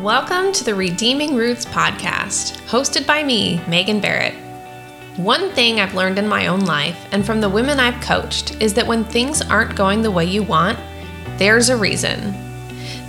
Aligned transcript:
Welcome 0.00 0.52
to 0.52 0.62
the 0.62 0.76
Redeeming 0.76 1.34
Roots 1.34 1.64
podcast, 1.64 2.60
hosted 2.68 3.04
by 3.04 3.24
me, 3.24 3.60
Megan 3.66 3.98
Barrett. 3.98 4.34
One 5.16 5.50
thing 5.50 5.80
I've 5.80 5.96
learned 5.96 6.20
in 6.20 6.28
my 6.28 6.46
own 6.46 6.60
life 6.60 7.08
and 7.10 7.26
from 7.26 7.40
the 7.40 7.48
women 7.48 7.80
I've 7.80 8.00
coached 8.00 8.62
is 8.62 8.74
that 8.74 8.86
when 8.86 9.02
things 9.02 9.42
aren't 9.42 9.74
going 9.74 10.02
the 10.02 10.12
way 10.12 10.24
you 10.24 10.44
want, 10.44 10.78
there's 11.36 11.68
a 11.68 11.76
reason. 11.76 12.32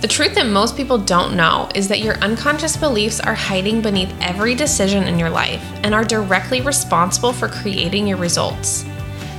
The 0.00 0.08
truth 0.08 0.34
that 0.34 0.48
most 0.48 0.76
people 0.76 0.98
don't 0.98 1.36
know 1.36 1.68
is 1.76 1.86
that 1.86 2.00
your 2.00 2.16
unconscious 2.16 2.76
beliefs 2.76 3.20
are 3.20 3.36
hiding 3.36 3.82
beneath 3.82 4.12
every 4.20 4.56
decision 4.56 5.04
in 5.04 5.16
your 5.16 5.30
life 5.30 5.62
and 5.84 5.94
are 5.94 6.02
directly 6.02 6.60
responsible 6.60 7.32
for 7.32 7.46
creating 7.46 8.08
your 8.08 8.18
results. 8.18 8.84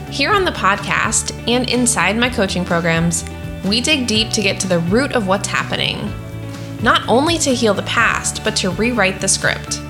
Here 0.09 0.31
on 0.31 0.45
the 0.45 0.51
podcast 0.51 1.37
and 1.49 1.69
inside 1.69 2.15
my 2.15 2.29
coaching 2.29 2.63
programs, 2.63 3.25
we 3.65 3.81
dig 3.81 4.07
deep 4.07 4.29
to 4.29 4.41
get 4.41 4.57
to 4.61 4.69
the 4.69 4.79
root 4.79 5.11
of 5.11 5.27
what's 5.27 5.49
happening 5.49 6.09
not 6.81 7.07
only 7.07 7.37
to 7.39 7.53
heal 7.53 7.73
the 7.73 7.83
past, 7.83 8.43
but 8.43 8.55
to 8.57 8.71
rewrite 8.71 9.21
the 9.21 9.27
script. 9.27 9.81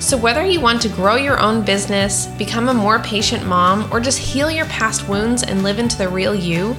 So, 0.00 0.16
whether 0.16 0.44
you 0.44 0.60
want 0.60 0.82
to 0.82 0.88
grow 0.88 1.16
your 1.16 1.40
own 1.40 1.64
business, 1.64 2.26
become 2.38 2.68
a 2.68 2.74
more 2.74 2.98
patient 3.00 3.46
mom, 3.46 3.90
or 3.92 3.98
just 3.98 4.18
heal 4.18 4.50
your 4.50 4.66
past 4.66 5.08
wounds 5.08 5.42
and 5.42 5.62
live 5.62 5.78
into 5.78 5.96
the 5.96 6.08
real 6.08 6.34
you, 6.34 6.76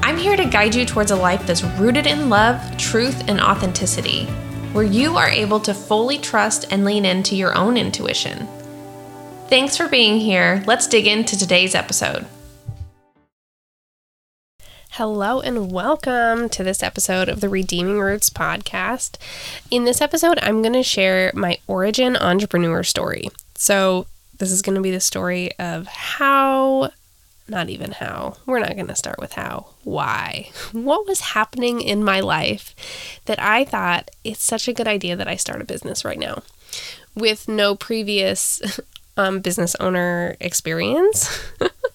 I'm 0.00 0.16
here 0.16 0.36
to 0.36 0.44
guide 0.44 0.74
you 0.74 0.84
towards 0.84 1.10
a 1.10 1.16
life 1.16 1.46
that's 1.46 1.62
rooted 1.62 2.06
in 2.06 2.28
love, 2.28 2.76
truth, 2.76 3.28
and 3.28 3.40
authenticity, 3.40 4.26
where 4.72 4.84
you 4.84 5.16
are 5.16 5.28
able 5.28 5.60
to 5.60 5.74
fully 5.74 6.18
trust 6.18 6.66
and 6.70 6.84
lean 6.84 7.04
into 7.04 7.36
your 7.36 7.56
own 7.56 7.76
intuition. 7.76 8.48
Thanks 9.48 9.76
for 9.76 9.88
being 9.88 10.18
here. 10.18 10.62
Let's 10.66 10.86
dig 10.86 11.06
into 11.06 11.38
today's 11.38 11.74
episode. 11.74 12.26
Hello 14.98 15.40
and 15.40 15.72
welcome 15.72 16.48
to 16.50 16.62
this 16.62 16.80
episode 16.80 17.28
of 17.28 17.40
the 17.40 17.48
Redeeming 17.48 17.98
Roots 17.98 18.30
podcast. 18.30 19.16
In 19.68 19.82
this 19.82 20.00
episode, 20.00 20.38
I'm 20.40 20.62
going 20.62 20.72
to 20.74 20.84
share 20.84 21.32
my 21.34 21.58
origin 21.66 22.16
entrepreneur 22.16 22.84
story. 22.84 23.28
So, 23.56 24.06
this 24.38 24.52
is 24.52 24.62
going 24.62 24.76
to 24.76 24.80
be 24.80 24.92
the 24.92 25.00
story 25.00 25.50
of 25.58 25.88
how, 25.88 26.92
not 27.48 27.70
even 27.70 27.90
how, 27.90 28.36
we're 28.46 28.60
not 28.60 28.76
going 28.76 28.86
to 28.86 28.94
start 28.94 29.18
with 29.18 29.32
how, 29.32 29.66
why, 29.82 30.50
what 30.70 31.08
was 31.08 31.18
happening 31.18 31.80
in 31.80 32.04
my 32.04 32.20
life 32.20 32.72
that 33.24 33.42
I 33.42 33.64
thought 33.64 34.12
it's 34.22 34.44
such 34.44 34.68
a 34.68 34.72
good 34.72 34.86
idea 34.86 35.16
that 35.16 35.26
I 35.26 35.34
start 35.34 35.60
a 35.60 35.64
business 35.64 36.04
right 36.04 36.20
now 36.20 36.44
with 37.16 37.48
no 37.48 37.74
previous 37.74 38.62
um, 39.16 39.40
business 39.40 39.74
owner 39.76 40.36
experience. 40.40 41.40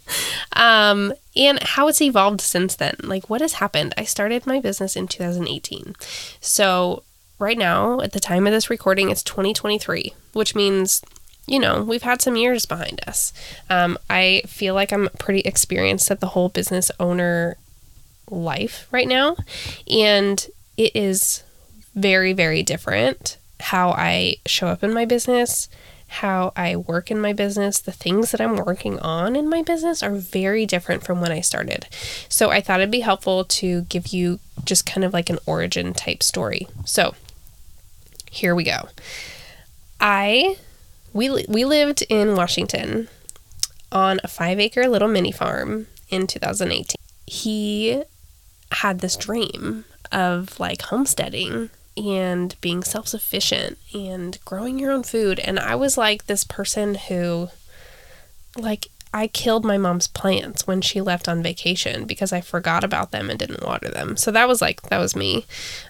um, 0.56 1.14
and 1.36 1.62
how 1.62 1.88
it's 1.88 2.02
evolved 2.02 2.42
since 2.42 2.76
then. 2.76 2.96
Like, 3.04 3.30
what 3.30 3.42
has 3.42 3.54
happened? 3.54 3.94
I 3.98 4.04
started 4.04 4.48
my 4.48 4.60
business 4.60 4.96
in 4.96 5.08
2018. 5.08 5.96
So, 6.42 7.04
right 7.38 7.58
now, 7.58 8.02
at 8.02 8.14
the 8.14 8.20
time 8.20 8.48
of 8.48 8.54
this 8.54 8.70
recording, 8.70 9.10
it's 9.10 9.24
2023, 9.24 10.14
which 10.34 10.56
means 10.56 11.02
you 11.50 11.60
know, 11.60 11.82
we've 11.82 12.04
had 12.04 12.22
some 12.22 12.36
years 12.36 12.68
behind 12.68 13.02
us. 13.08 13.34
Um, 13.72 13.98
I 14.08 14.44
feel 14.46 14.76
like 14.76 14.94
I'm 14.94 15.10
pretty 15.18 15.40
experienced 15.40 16.12
at 16.12 16.20
the 16.20 16.28
whole 16.28 16.48
business 16.48 16.92
owner 17.00 17.58
life 18.30 18.88
right 18.92 19.08
now. 19.08 19.36
And 19.90 20.46
it 20.78 20.96
is 20.96 21.44
very, 21.96 22.34
very 22.34 22.62
different 22.62 23.38
how 23.60 23.90
I 23.92 24.36
show 24.46 24.68
up 24.68 24.84
in 24.84 24.94
my 24.94 25.06
business, 25.06 25.68
how 26.10 26.52
I 26.56 26.76
work 26.76 27.12
in 27.12 27.20
my 27.20 27.34
business, 27.34 27.80
the 27.80 27.92
things 27.92 28.32
that 28.32 28.42
I'm 28.42 28.56
working 28.56 29.00
on 29.00 29.36
in 29.36 29.48
my 29.48 29.62
business 29.62 30.02
are 30.02 30.14
very 30.14 30.66
different 30.66 31.04
from 31.04 31.22
when 31.22 31.32
I 31.32 31.42
started. 31.42 31.88
So 32.28 32.50
I 32.50 32.62
thought 32.62 32.80
it'd 32.80 32.92
be 32.92 33.02
helpful 33.02 33.46
to 33.46 33.82
give 33.84 34.08
you 34.08 34.40
just 34.66 34.86
kind 34.86 35.04
of 35.04 35.14
like 35.14 35.30
an 35.30 35.38
origin 35.46 35.94
type 35.94 36.24
story. 36.24 36.68
So 36.84 37.16
here 38.30 38.56
we 38.56 38.64
go. 38.64 38.90
I 40.00 40.58
we 41.14 41.46
we 41.48 41.66
lived 41.66 42.04
in 42.10 42.36
Washington 42.36 43.08
on 43.92 44.20
a 44.24 44.28
5-acre 44.28 44.88
little 44.88 45.08
mini 45.08 45.32
farm 45.32 45.88
in 46.10 46.28
2018. 46.28 46.96
He 47.26 48.04
had 48.72 49.00
this 49.00 49.16
dream 49.16 49.86
of 50.12 50.60
like 50.60 50.84
homesteading 50.84 51.70
and 52.00 52.56
being 52.62 52.84
self 52.84 53.08
sufficient 53.08 53.78
and 53.94 54.40
growing 54.46 54.80
your 54.80 54.92
own 54.92 55.04
food. 55.04 55.40
And 55.40 55.60
I 55.60 55.76
was 55.76 55.98
like 55.98 56.26
this 56.26 56.44
person 56.44 56.96
who, 56.96 57.50
like, 58.58 58.88
I 59.14 59.28
killed 59.28 59.66
my 59.66 59.78
mom's 59.78 60.08
plants 60.08 60.68
when 60.68 60.82
she 60.82 61.02
left 61.02 61.28
on 61.28 61.44
vacation 61.44 62.06
because 62.06 62.32
I 62.32 62.42
forgot 62.42 62.84
about 62.84 63.12
them 63.12 63.30
and 63.30 63.40
didn't 63.40 63.66
water 63.66 63.90
them. 63.90 64.16
So 64.18 64.32
that 64.32 64.48
was 64.48 64.62
like, 64.62 64.84
that 64.84 65.00
was 65.00 65.16
me. 65.16 65.46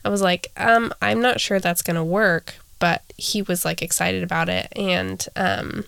I 0.06 0.10
was 0.10 0.22
like, 0.22 0.52
um, 0.58 0.94
I'm 1.02 1.22
not 1.22 1.42
sure 1.42 1.60
that's 1.60 1.82
going 1.82 1.98
to 1.98 2.04
work, 2.04 2.56
but 2.80 3.04
he 3.18 3.42
was 3.42 3.66
like 3.66 3.82
excited 3.82 4.24
about 4.24 4.48
it. 4.50 4.72
And, 4.76 5.26
um, 5.36 5.86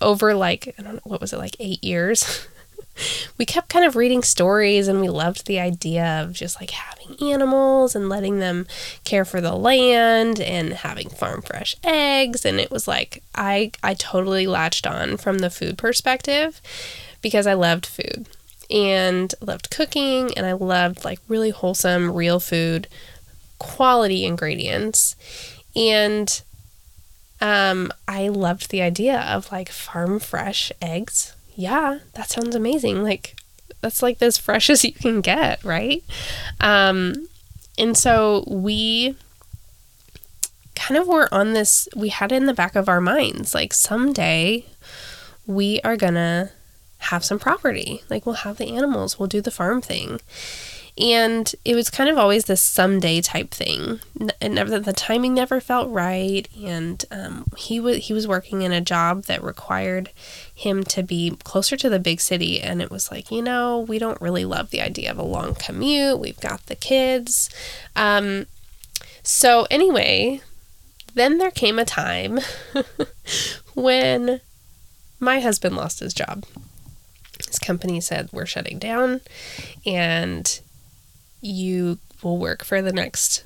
over 0.00 0.34
like, 0.34 0.74
I 0.78 0.82
don't 0.82 0.94
know, 0.94 1.00
what 1.04 1.20
was 1.20 1.32
it, 1.32 1.38
like 1.38 1.56
eight 1.58 1.82
years? 1.82 2.46
we 3.36 3.44
kept 3.44 3.68
kind 3.68 3.84
of 3.84 3.96
reading 3.96 4.22
stories 4.22 4.88
and 4.88 5.00
we 5.00 5.08
loved 5.08 5.46
the 5.46 5.60
idea 5.60 6.22
of 6.22 6.32
just 6.32 6.60
like 6.60 6.70
having 6.70 7.16
animals 7.22 7.94
and 7.94 8.08
letting 8.08 8.38
them 8.38 8.66
care 9.04 9.24
for 9.24 9.40
the 9.40 9.54
land 9.54 10.40
and 10.40 10.72
having 10.72 11.08
farm 11.08 11.42
fresh 11.42 11.76
eggs. 11.84 12.44
And 12.44 12.58
it 12.58 12.70
was 12.70 12.88
like 12.88 13.22
I 13.34 13.72
I 13.82 13.94
totally 13.94 14.46
latched 14.46 14.86
on 14.86 15.16
from 15.16 15.38
the 15.38 15.50
food 15.50 15.78
perspective 15.78 16.60
because 17.22 17.46
I 17.46 17.54
loved 17.54 17.86
food 17.86 18.28
and 18.70 19.34
loved 19.40 19.70
cooking 19.70 20.30
and 20.36 20.44
I 20.44 20.52
loved 20.52 21.04
like 21.04 21.20
really 21.28 21.50
wholesome 21.50 22.12
real 22.12 22.40
food 22.40 22.88
quality 23.58 24.24
ingredients. 24.24 25.16
And 25.74 26.42
um 27.40 27.92
I 28.06 28.28
loved 28.28 28.70
the 28.70 28.82
idea 28.82 29.20
of 29.20 29.52
like 29.52 29.68
farm 29.68 30.18
fresh 30.18 30.72
eggs 30.82 31.34
yeah, 31.58 31.98
that 32.14 32.30
sounds 32.30 32.54
amazing. 32.54 33.02
Like, 33.02 33.34
that's 33.80 34.00
like 34.00 34.22
as 34.22 34.38
fresh 34.38 34.70
as 34.70 34.84
you 34.84 34.92
can 34.92 35.20
get, 35.20 35.62
right? 35.64 36.04
Um, 36.60 37.26
and 37.76 37.98
so 37.98 38.44
we 38.46 39.16
kind 40.76 40.96
of 40.96 41.08
were 41.08 41.28
on 41.34 41.54
this, 41.54 41.88
we 41.96 42.10
had 42.10 42.30
it 42.30 42.36
in 42.36 42.46
the 42.46 42.54
back 42.54 42.76
of 42.76 42.88
our 42.88 43.00
minds 43.00 43.56
like, 43.56 43.74
someday 43.74 44.66
we 45.48 45.80
are 45.82 45.96
gonna 45.96 46.52
have 46.98 47.24
some 47.24 47.40
property. 47.40 48.02
Like, 48.08 48.24
we'll 48.24 48.36
have 48.36 48.58
the 48.58 48.76
animals, 48.76 49.18
we'll 49.18 49.26
do 49.26 49.40
the 49.40 49.50
farm 49.50 49.80
thing. 49.80 50.20
And 50.98 51.54
it 51.64 51.76
was 51.76 51.90
kind 51.90 52.10
of 52.10 52.18
always 52.18 52.46
this 52.46 52.60
someday 52.60 53.20
type 53.20 53.52
thing. 53.52 54.00
And 54.40 54.54
never, 54.54 54.80
the 54.80 54.92
timing 54.92 55.32
never 55.32 55.60
felt 55.60 55.88
right. 55.90 56.48
And 56.60 57.04
um, 57.12 57.46
he 57.56 57.78
was 57.78 57.98
he 57.98 58.12
was 58.12 58.26
working 58.26 58.62
in 58.62 58.72
a 58.72 58.80
job 58.80 59.24
that 59.24 59.42
required 59.42 60.10
him 60.52 60.82
to 60.84 61.04
be 61.04 61.36
closer 61.44 61.76
to 61.76 61.88
the 61.88 62.00
big 62.00 62.20
city. 62.20 62.60
And 62.60 62.82
it 62.82 62.90
was 62.90 63.12
like, 63.12 63.30
you 63.30 63.42
know, 63.42 63.80
we 63.80 64.00
don't 64.00 64.20
really 64.20 64.44
love 64.44 64.70
the 64.70 64.80
idea 64.80 65.10
of 65.10 65.18
a 65.18 65.22
long 65.22 65.54
commute. 65.54 66.18
We've 66.18 66.40
got 66.40 66.66
the 66.66 66.74
kids. 66.74 67.48
Um, 67.94 68.46
so 69.22 69.68
anyway, 69.70 70.40
then 71.14 71.38
there 71.38 71.52
came 71.52 71.78
a 71.78 71.84
time 71.84 72.40
when 73.74 74.40
my 75.20 75.38
husband 75.38 75.76
lost 75.76 76.00
his 76.00 76.12
job. 76.12 76.44
His 77.46 77.60
company 77.60 78.00
said, 78.00 78.30
We're 78.32 78.46
shutting 78.46 78.80
down. 78.80 79.20
And 79.86 80.60
you 81.40 81.98
will 82.22 82.38
work 82.38 82.64
for 82.64 82.82
the 82.82 82.92
next, 82.92 83.44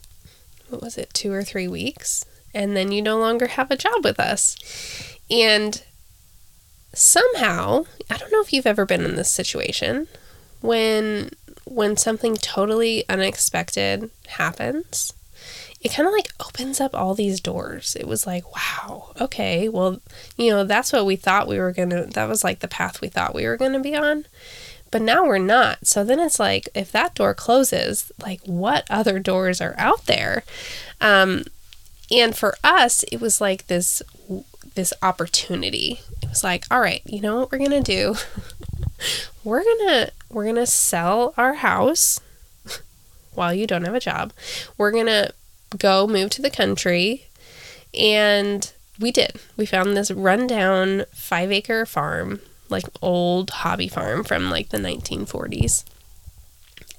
what 0.69 0.82
was 0.82 0.97
it, 0.97 1.12
two 1.12 1.32
or 1.32 1.42
three 1.42 1.69
weeks, 1.69 2.25
and 2.54 2.76
then 2.76 2.92
you 2.92 3.03
no 3.03 3.19
longer 3.19 3.48
have 3.48 3.70
a 3.70 3.76
job 3.76 4.04
with 4.04 4.19
us. 4.19 4.56
And 5.30 5.82
somehow, 6.94 7.84
I 8.10 8.16
don't 8.16 8.32
know 8.32 8.42
if 8.42 8.52
you've 8.52 8.66
ever 8.66 8.86
been 8.86 9.04
in 9.04 9.16
this 9.16 9.31
situation 9.31 10.08
when 10.60 11.31
when 11.64 11.97
something 11.97 12.34
totally 12.36 13.04
unexpected 13.08 14.10
happens 14.26 15.12
it 15.82 15.92
kind 15.92 16.06
of 16.06 16.12
like 16.12 16.28
opens 16.46 16.81
up 16.81 16.94
all 16.94 17.14
these 17.14 17.40
doors. 17.40 17.96
It 17.99 18.06
was 18.06 18.26
like, 18.26 18.44
wow, 18.55 19.12
okay, 19.20 19.69
well, 19.69 20.00
you 20.37 20.50
know, 20.50 20.64
that's 20.64 20.93
what 20.93 21.05
we 21.05 21.17
thought 21.17 21.49
we 21.49 21.58
were 21.58 21.72
going 21.72 21.90
to, 21.90 22.05
that 22.06 22.28
was 22.28 22.44
like 22.44 22.61
the 22.61 22.69
path 22.69 23.00
we 23.00 23.08
thought 23.08 23.34
we 23.34 23.46
were 23.46 23.56
going 23.56 23.72
to 23.72 23.81
be 23.81 23.96
on 23.96 24.26
but 24.93 25.03
now 25.03 25.25
we're 25.25 25.39
not. 25.39 25.87
So 25.87 26.05
then 26.05 26.21
it's 26.21 26.39
like, 26.39 26.69
if 26.75 26.93
that 26.93 27.15
door 27.15 27.35
closes, 27.35 28.12
like 28.23 28.43
what 28.44 28.87
other 28.89 29.19
doors 29.19 29.61
are 29.61 29.75
out 29.79 30.06
there? 30.06 30.44
Um, 31.00 31.44
and 32.12 32.37
for 32.37 32.55
us, 32.62 33.03
it 33.11 33.21
was 33.21 33.41
like 33.41 33.67
this 33.67 34.03
this 34.75 34.93
opportunity. 35.03 36.00
It 36.23 36.29
was 36.29 36.44
like, 36.44 36.65
all 36.71 36.81
right, 36.81 37.03
you 37.05 37.21
know 37.21 37.41
what 37.41 37.50
we're 37.50 37.59
gonna 37.59 37.83
do? 37.83 38.15
we're 39.44 39.65
gonna 39.65 40.11
we're 40.31 40.44
gonna 40.47 40.67
sell 40.67 41.35
our 41.37 41.55
house 41.55 42.21
while 43.35 43.53
you 43.53 43.67
don't 43.67 43.85
have 43.85 43.94
a 43.94 44.00
job. 44.00 44.33
We're 44.77 44.93
gonna 44.93 45.31
go 45.79 46.06
move 46.06 46.31
to 46.31 46.43
the 46.43 46.50
country, 46.50 47.29
and 47.94 48.71
we 49.00 49.11
did. 49.11 49.37
We 49.56 49.65
found 49.65 49.97
this 49.97 50.11
rundown 50.11 51.06
five 51.15 51.50
acre 51.50 51.87
farm 51.87 52.41
like 52.72 52.86
old 53.00 53.50
hobby 53.50 53.86
farm 53.88 54.24
from 54.24 54.50
like 54.50 54.70
the 54.70 54.78
1940s. 54.78 55.84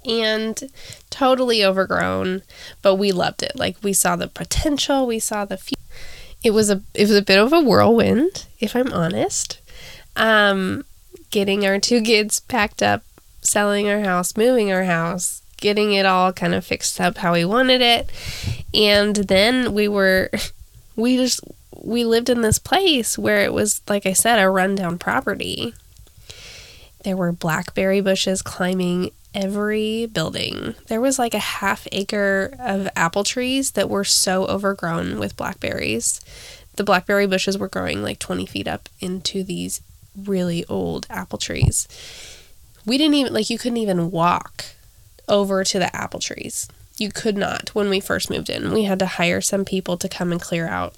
and 0.06 0.70
totally 1.10 1.64
overgrown, 1.64 2.42
but 2.82 2.96
we 2.96 3.12
loved 3.12 3.42
it. 3.44 3.54
Like 3.56 3.78
we 3.82 3.94
saw 3.94 4.16
the 4.16 4.28
potential, 4.28 5.06
we 5.08 5.20
saw 5.20 5.46
the 5.46 5.58
future. 5.58 5.82
It 6.44 6.52
was 6.52 6.70
a 6.70 6.82
it 6.94 7.04
was 7.04 7.16
a 7.16 7.22
bit 7.22 7.40
of 7.40 7.54
a 7.54 7.62
whirlwind, 7.62 8.46
if 8.60 8.76
I'm 8.76 8.92
honest. 8.92 9.60
Um, 10.16 10.84
getting 11.32 11.66
our 11.66 11.80
two 11.80 12.02
kids 12.02 12.42
packed 12.42 12.84
up, 12.84 13.04
selling 13.42 13.90
our 13.90 14.02
house, 14.02 14.36
moving 14.38 14.72
our 14.72 14.84
house, 14.84 15.42
getting 15.58 15.94
it 15.94 16.06
all 16.06 16.34
kind 16.34 16.54
of 16.54 16.66
fixed 16.66 17.00
up 17.00 17.18
how 17.20 17.34
we 17.34 17.46
wanted 17.46 17.82
it. 17.82 18.12
And 18.74 19.16
then 19.16 19.74
we 19.74 19.88
were 19.88 20.30
we 20.96 21.16
just 21.18 21.40
we 21.82 22.06
lived 22.06 22.30
in 22.30 22.42
this 22.42 22.60
place 22.60 23.18
where 23.18 23.40
it 23.40 23.54
was 23.54 23.82
like 23.88 24.06
I 24.06 24.14
said 24.14 24.40
a 24.40 24.50
rundown 24.50 24.98
property. 24.98 25.74
There 27.04 27.18
were 27.18 27.32
blackberry 27.32 28.02
bushes 28.02 28.42
climbing 28.42 29.12
every 29.34 30.06
building. 30.06 30.76
There 30.88 31.02
was 31.02 31.20
like 31.20 31.34
a 31.34 31.40
half 31.40 31.88
acre 31.92 32.56
of 32.60 32.88
apple 32.96 33.24
trees 33.24 33.72
that 33.72 33.90
were 33.90 34.04
so 34.04 34.46
overgrown 34.46 35.20
with 35.20 35.36
blackberries. 35.36 36.22
The 36.76 36.84
blackberry 36.84 37.28
bushes 37.28 37.58
were 37.58 37.68
growing 37.68 38.02
like 38.02 38.20
20 38.20 38.46
feet 38.46 38.68
up 38.68 38.90
into 39.00 39.44
these 39.44 39.82
really 40.16 40.66
old 40.66 41.08
apple 41.10 41.38
trees. 41.38 41.88
We 42.86 42.98
didn't 42.98 43.16
even, 43.16 43.34
like, 43.34 43.50
you 43.50 43.58
couldn't 43.58 43.78
even 43.78 44.12
walk 44.12 44.66
over 45.28 45.64
to 45.64 45.80
the 45.80 45.96
apple 45.96 46.20
trees. 46.20 46.68
You 46.98 47.12
could 47.12 47.38
not 47.38 47.70
when 47.74 47.90
we 47.90 48.00
first 48.00 48.30
moved 48.30 48.50
in. 48.50 48.72
We 48.72 48.84
had 48.84 49.00
to 49.00 49.06
hire 49.06 49.42
some 49.42 49.66
people 49.66 49.98
to 49.98 50.10
come 50.10 50.32
and 50.32 50.42
clear 50.42 50.68
out 50.68 50.96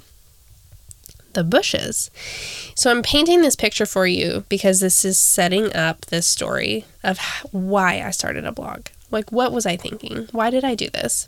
the 1.36 1.44
bushes. 1.44 2.10
So 2.76 2.90
I'm 2.90 3.04
painting 3.04 3.42
this 3.42 3.56
picture 3.56 3.86
for 3.86 4.08
you 4.08 4.44
because 4.50 4.80
this 4.80 5.06
is 5.06 5.18
setting 5.18 5.74
up 5.76 6.06
this 6.08 6.26
story 6.26 6.86
of 7.04 7.20
why 7.52 8.02
I 8.02 8.12
started 8.12 8.46
a 8.46 8.52
blog. 8.52 8.88
Like 9.12 9.32
what 9.32 9.52
was 9.52 9.66
I 9.66 9.78
thinking? 9.78 10.28
Why 10.32 10.50
did 10.50 10.64
I 10.64 10.76
do 10.76 10.90
this? 10.90 11.28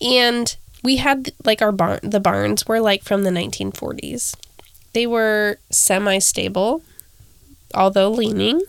And 0.00 0.54
we 0.82 0.96
had 0.96 1.32
like 1.44 1.62
our 1.62 1.72
barn 1.72 2.00
the 2.02 2.20
barns 2.20 2.66
were 2.66 2.80
like 2.80 3.04
from 3.04 3.22
the 3.22 3.30
1940s. 3.30 4.34
They 4.92 5.06
were 5.06 5.58
semi-stable 5.70 6.82
although 7.74 8.10
leaning. 8.10 8.62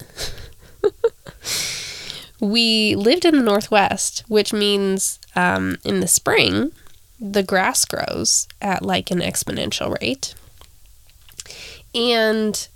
we 2.39 2.95
lived 2.95 3.25
in 3.25 3.37
the 3.37 3.43
northwest, 3.43 4.23
which 4.27 4.53
means 4.53 5.19
um, 5.35 5.77
in 5.83 5.99
the 5.99 6.07
spring 6.07 6.71
the 7.19 7.43
grass 7.43 7.83
grows 7.83 8.47
at 8.61 8.83
like 8.83 9.09
an 9.09 9.19
exponential 9.19 9.99
rate 9.99 10.35
and 11.97 12.67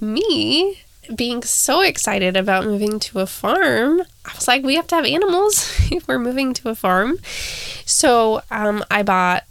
me 0.00 0.80
being 1.14 1.42
so 1.42 1.80
excited 1.80 2.36
about 2.36 2.64
moving 2.64 2.98
to 2.98 3.20
a 3.20 3.26
farm, 3.26 4.02
I 4.24 4.34
was 4.34 4.48
like, 4.48 4.64
we 4.64 4.76
have 4.76 4.86
to 4.88 4.96
have 4.96 5.04
animals 5.04 5.70
if 5.92 6.08
we're 6.08 6.18
moving 6.18 6.54
to 6.54 6.70
a 6.70 6.74
farm. 6.74 7.18
So 7.22 8.42
um, 8.50 8.84
I 8.90 9.02
bought, 9.02 9.44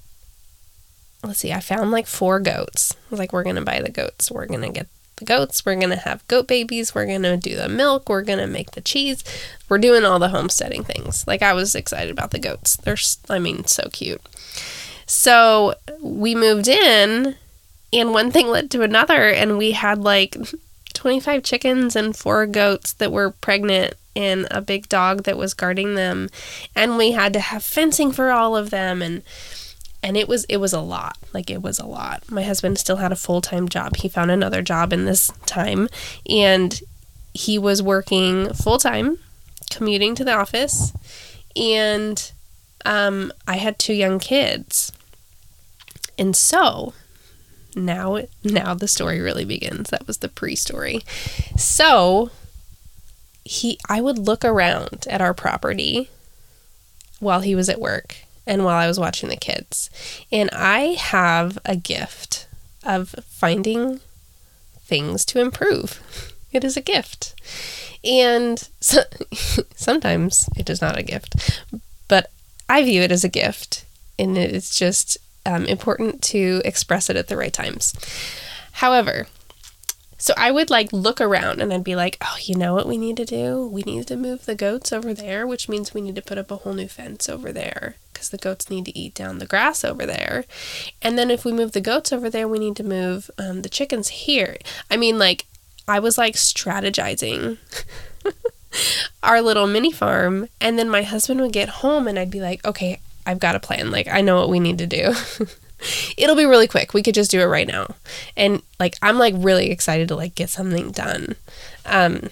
let's 1.23 1.39
see, 1.39 1.53
I 1.53 1.59
found 1.59 1.91
like 1.91 2.07
four 2.07 2.39
goats. 2.39 2.93
I 2.93 3.11
was 3.11 3.19
like, 3.19 3.33
we're 3.33 3.43
going 3.43 3.57
to 3.57 3.61
buy 3.61 3.81
the 3.81 3.91
goats. 3.91 4.31
We're 4.31 4.47
going 4.47 4.61
to 4.61 4.69
get 4.69 4.87
the 5.17 5.25
goats. 5.25 5.65
We're 5.65 5.75
going 5.75 5.89
to 5.89 5.95
have 5.97 6.27
goat 6.27 6.47
babies. 6.47 6.95
We're 6.95 7.05
going 7.05 7.23
to 7.23 7.37
do 7.37 7.55
the 7.55 7.69
milk. 7.69 8.09
We're 8.09 8.23
going 8.23 8.39
to 8.39 8.47
make 8.47 8.71
the 8.71 8.81
cheese. 8.81 9.23
We're 9.69 9.77
doing 9.77 10.03
all 10.03 10.17
the 10.17 10.29
homesteading 10.29 10.83
things. 10.83 11.27
Like, 11.27 11.43
I 11.43 11.53
was 11.53 11.75
excited 11.75 12.11
about 12.11 12.31
the 12.31 12.39
goats. 12.39 12.77
They're, 12.77 12.97
I 13.29 13.37
mean, 13.37 13.65
so 13.65 13.89
cute. 13.91 14.21
So 15.05 15.75
we 16.01 16.33
moved 16.33 16.67
in 16.67 17.35
and 17.93 18.11
one 18.11 18.31
thing 18.31 18.47
led 18.47 18.71
to 18.71 18.81
another, 18.81 19.29
and 19.29 19.57
we 19.57 19.71
had 19.71 19.99
like 19.99 20.37
25 20.93 21.43
chickens 21.43 21.95
and 21.95 22.15
four 22.15 22.45
goats 22.45 22.93
that 22.93 23.11
were 23.11 23.31
pregnant 23.31 23.95
and 24.15 24.47
a 24.51 24.61
big 24.61 24.89
dog 24.89 25.23
that 25.23 25.37
was 25.37 25.53
guarding 25.53 25.95
them 25.95 26.29
and 26.75 26.97
we 26.97 27.11
had 27.11 27.33
to 27.33 27.39
have 27.39 27.63
fencing 27.63 28.11
for 28.11 28.29
all 28.29 28.55
of 28.55 28.69
them 28.69 29.01
and 29.01 29.23
and 30.03 30.17
it 30.17 30.27
was 30.27 30.43
it 30.45 30.57
was 30.57 30.73
a 30.73 30.81
lot 30.81 31.17
like 31.33 31.49
it 31.49 31.61
was 31.61 31.79
a 31.79 31.85
lot. 31.85 32.29
My 32.29 32.43
husband 32.43 32.77
still 32.77 32.97
had 32.97 33.11
a 33.11 33.15
full-time 33.15 33.69
job. 33.69 33.95
He 33.95 34.09
found 34.09 34.31
another 34.31 34.61
job 34.61 34.91
in 34.91 35.05
this 35.05 35.29
time 35.45 35.87
and 36.29 36.81
he 37.33 37.57
was 37.57 37.81
working 37.81 38.53
full-time 38.53 39.19
commuting 39.69 40.15
to 40.15 40.25
the 40.25 40.33
office 40.33 40.91
and 41.55 42.31
um, 42.83 43.31
i 43.47 43.57
had 43.57 43.79
two 43.79 43.93
young 43.93 44.19
kids. 44.19 44.91
And 46.17 46.35
so 46.35 46.93
now 47.75 48.21
now 48.43 48.73
the 48.73 48.87
story 48.87 49.19
really 49.19 49.45
begins. 49.45 49.89
That 49.89 50.07
was 50.07 50.17
the 50.17 50.29
pre-story. 50.29 51.01
So 51.57 52.31
he 53.43 53.79
I 53.89 54.01
would 54.01 54.17
look 54.17 54.45
around 54.45 55.07
at 55.09 55.21
our 55.21 55.33
property 55.33 56.09
while 57.19 57.41
he 57.41 57.55
was 57.55 57.69
at 57.69 57.79
work 57.79 58.17
and 58.45 58.65
while 58.65 58.77
I 58.77 58.87
was 58.87 58.99
watching 58.99 59.29
the 59.29 59.35
kids. 59.35 59.89
And 60.31 60.49
I 60.51 60.95
have 60.99 61.57
a 61.65 61.75
gift 61.75 62.47
of 62.83 63.15
finding 63.27 63.99
things 64.79 65.23
to 65.25 65.39
improve. 65.39 66.33
It 66.51 66.63
is 66.63 66.75
a 66.75 66.81
gift. 66.81 67.35
And 68.03 68.67
so, 68.79 69.03
sometimes 69.75 70.49
it 70.57 70.69
is 70.69 70.81
not 70.81 70.97
a 70.97 71.03
gift, 71.03 71.61
but 72.07 72.31
I 72.67 72.83
view 72.83 73.01
it 73.01 73.11
as 73.11 73.23
a 73.23 73.29
gift. 73.29 73.85
And 74.17 74.37
it's 74.37 74.77
just 74.77 75.17
um, 75.45 75.65
important 75.65 76.21
to 76.23 76.61
express 76.65 77.09
it 77.09 77.15
at 77.15 77.27
the 77.27 77.37
right 77.37 77.53
times. 77.53 77.93
However, 78.73 79.27
so 80.21 80.35
I 80.37 80.51
would 80.51 80.69
like 80.69 80.93
look 80.93 81.19
around 81.19 81.61
and 81.61 81.73
I'd 81.73 81.83
be 81.83 81.95
like, 81.95 82.17
oh, 82.21 82.37
you 82.43 82.55
know 82.55 82.75
what 82.75 82.87
we 82.87 82.95
need 82.95 83.17
to 83.17 83.25
do? 83.25 83.65
We 83.65 83.81
need 83.81 84.05
to 84.05 84.15
move 84.15 84.45
the 84.45 84.53
goats 84.53 84.93
over 84.93 85.15
there, 85.15 85.47
which 85.47 85.67
means 85.67 85.95
we 85.95 86.01
need 86.01 86.15
to 86.15 86.21
put 86.21 86.37
up 86.37 86.51
a 86.51 86.57
whole 86.57 86.73
new 86.73 86.87
fence 86.87 87.27
over 87.27 87.51
there 87.51 87.95
because 88.13 88.29
the 88.29 88.37
goats 88.37 88.69
need 88.69 88.85
to 88.85 88.97
eat 88.97 89.15
down 89.15 89.39
the 89.39 89.47
grass 89.47 89.83
over 89.83 90.05
there. 90.05 90.45
And 91.01 91.17
then 91.17 91.31
if 91.31 91.43
we 91.43 91.51
move 91.51 91.71
the 91.71 91.81
goats 91.81 92.13
over 92.13 92.29
there, 92.29 92.47
we 92.47 92.59
need 92.59 92.75
to 92.75 92.83
move 92.83 93.31
um, 93.39 93.63
the 93.63 93.69
chickens 93.69 94.09
here. 94.09 94.57
I 94.91 94.97
mean, 94.97 95.17
like, 95.17 95.47
I 95.87 95.99
was 95.99 96.19
like 96.19 96.35
strategizing. 96.35 97.57
our 99.23 99.41
little 99.41 99.67
mini 99.67 99.91
farm 99.91 100.47
and 100.61 100.79
then 100.79 100.89
my 100.89 101.01
husband 101.01 101.41
would 101.41 101.51
get 101.51 101.67
home 101.67 102.07
and 102.07 102.17
I'd 102.17 102.31
be 102.31 102.39
like, 102.39 102.63
"Okay, 102.63 103.01
I've 103.25 103.39
got 103.39 103.55
a 103.55 103.59
plan. 103.59 103.91
Like, 103.91 104.07
I 104.07 104.21
know 104.21 104.39
what 104.39 104.49
we 104.49 104.59
need 104.59 104.77
to 104.79 104.87
do. 104.87 105.13
It'll 106.17 106.35
be 106.35 106.45
really 106.45 106.67
quick. 106.67 106.93
We 106.93 107.01
could 107.01 107.15
just 107.15 107.31
do 107.31 107.41
it 107.41 107.45
right 107.45 107.67
now. 107.67 107.95
And 108.37 108.61
like, 108.79 108.97
I'm 109.01 109.17
like 109.17 109.33
really 109.37 109.71
excited 109.71 110.07
to 110.09 110.15
like 110.15 110.35
get 110.35 110.49
something 110.49 110.91
done. 110.91 111.35
Um, 111.85 112.29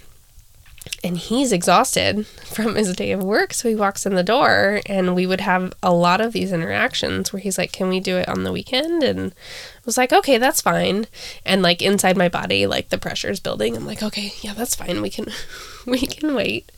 and 1.03 1.18
he's 1.18 1.51
exhausted 1.51 2.27
from 2.27 2.75
his 2.75 2.95
day 2.95 3.12
of 3.12 3.24
work. 3.24 3.53
So 3.53 3.69
he 3.69 3.75
walks 3.75 4.06
in 4.06 4.15
the 4.15 4.24
door, 4.24 4.81
and 4.86 5.15
we 5.15 5.25
would 5.25 5.41
have 5.41 5.74
a 5.81 5.94
lot 5.94 6.21
of 6.21 6.33
these 6.33 6.51
interactions 6.51 7.31
where 7.31 7.41
he's 7.41 7.58
like, 7.58 7.72
Can 7.72 7.89
we 7.89 8.00
do 8.00 8.17
it 8.17 8.27
on 8.27 8.43
the 8.43 8.51
weekend? 8.51 9.03
And 9.03 9.31
I 9.31 9.81
was 9.86 9.98
like, 9.98 10.12
Okay, 10.12 10.38
that's 10.38 10.62
fine. 10.62 11.08
And 11.46 11.62
like 11.62 11.81
inside 11.81 12.17
my 12.17 12.29
body, 12.29 12.67
like 12.67 12.89
the 12.89 12.98
pressure 12.98 13.29
is 13.29 13.39
building. 13.39 13.75
I'm 13.75 13.86
like, 13.86 14.03
Okay, 14.03 14.34
yeah, 14.41 14.53
that's 14.53 14.75
fine. 14.75 15.01
We 15.01 15.10
can, 15.10 15.27
we 15.86 16.00
can 16.00 16.36
wait. 16.36 16.72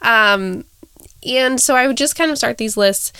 Um, 0.00 0.64
and 1.26 1.60
so 1.60 1.76
I 1.76 1.86
would 1.86 1.96
just 1.96 2.16
kind 2.16 2.30
of 2.30 2.38
start 2.38 2.58
these 2.58 2.76
lists. 2.76 3.12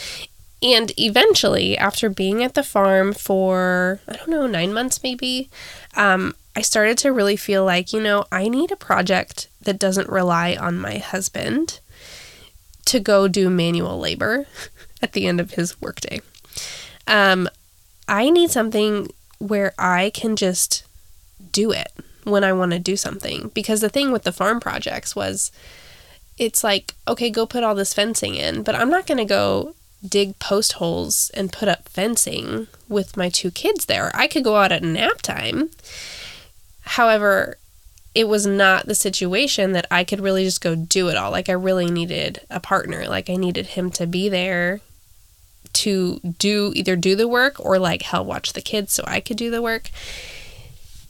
And 0.63 0.93
eventually, 0.97 1.77
after 1.77 2.09
being 2.09 2.45
at 2.45 2.55
the 2.55 2.63
farm 2.63 3.13
for, 3.13 4.01
I 4.07 4.15
don't 4.15 4.29
know, 4.29 4.47
nine 4.47 4.73
months 4.73 5.03
maybe, 5.03 5.51
um, 5.97 6.35
I 6.55 6.61
started 6.63 6.99
to 6.99 7.13
really 7.13 7.37
feel 7.37 7.65
like, 7.65 7.93
you 7.93 8.01
know, 8.01 8.25
I 8.31 8.49
need 8.49 8.71
a 8.71 8.77
project 8.77 9.49
that 9.63 9.79
doesn't 9.79 10.09
rely 10.09 10.55
on 10.55 10.79
my 10.79 10.99
husband 10.99 11.81
to 12.85 13.01
go 13.01 13.27
do 13.27 13.51
manual 13.51 13.99
labor 13.99 14.47
at 15.03 15.13
the 15.13 15.27
end 15.27 15.41
of 15.41 15.53
his 15.53 15.81
workday. 15.81 16.21
Um, 17.07 17.49
I 18.07 18.31
need 18.31 18.51
something 18.51 19.09
where 19.39 19.73
I 19.79 20.11
can 20.11 20.37
just 20.37 20.85
do 21.51 21.73
it 21.73 21.93
when 22.25 22.45
I 22.45 22.53
want 22.53 22.73
to 22.73 22.79
do 22.79 22.97
something. 22.97 23.51
Because 23.55 23.81
the 23.81 23.89
thing 23.89 24.13
with 24.13 24.23
the 24.23 24.33
farm 24.33 24.61
projects 24.61 25.17
was, 25.17 25.51
it's 26.43 26.65
like, 26.65 26.95
okay, 27.07 27.31
go 27.31 27.47
put 27.47 27.65
all 27.65 27.75
this 27.75 27.95
fencing 27.95 28.35
in, 28.35 28.63
but 28.63 28.75
I'm 28.75 28.91
not 28.91 29.07
going 29.07 29.19
to 29.19 29.25
go 29.25 29.75
dig 30.07 30.39
post 30.39 30.75
holes 30.75 31.31
and 31.35 31.53
put 31.53 31.69
up 31.69 31.89
fencing 31.89 32.67
with 32.89 33.17
my 33.17 33.29
two 33.29 33.51
kids 33.51 33.87
there. 33.87 34.11
I 34.15 34.27
could 34.27 34.45
go 34.45 34.57
out 34.57 34.73
at 34.73 34.83
nap 34.83 35.23
time. 35.23 35.71
However, 36.83 37.59
it 38.15 38.29
was 38.29 38.47
not 38.47 38.87
the 38.87 38.95
situation 38.95 39.73
that 39.73 39.87
I 39.91 40.05
could 40.05 40.21
really 40.21 40.45
just 40.45 40.61
go 40.61 40.75
do 40.75 41.09
it 41.09 41.17
all. 41.17 41.31
Like, 41.31 41.49
I 41.49 41.53
really 41.53 41.91
needed 41.91 42.41
a 42.51 42.61
partner. 42.61 43.07
Like, 43.07 43.31
I 43.31 43.37
needed 43.37 43.67
him 43.67 43.91
to 43.93 44.07
be 44.07 44.29
there 44.29 44.81
to 45.75 46.21
do 46.39 46.73
either 46.75 46.97
do 46.97 47.17
the 47.17 47.29
work 47.29 47.59
or 47.59 47.79
like 47.79 48.03
help 48.03 48.27
watch 48.27 48.53
the 48.53 48.61
kids 48.61 48.93
so 48.93 49.05
I 49.07 49.21
could 49.21 49.37
do 49.37 49.51
the 49.51 49.63
work. 49.63 49.91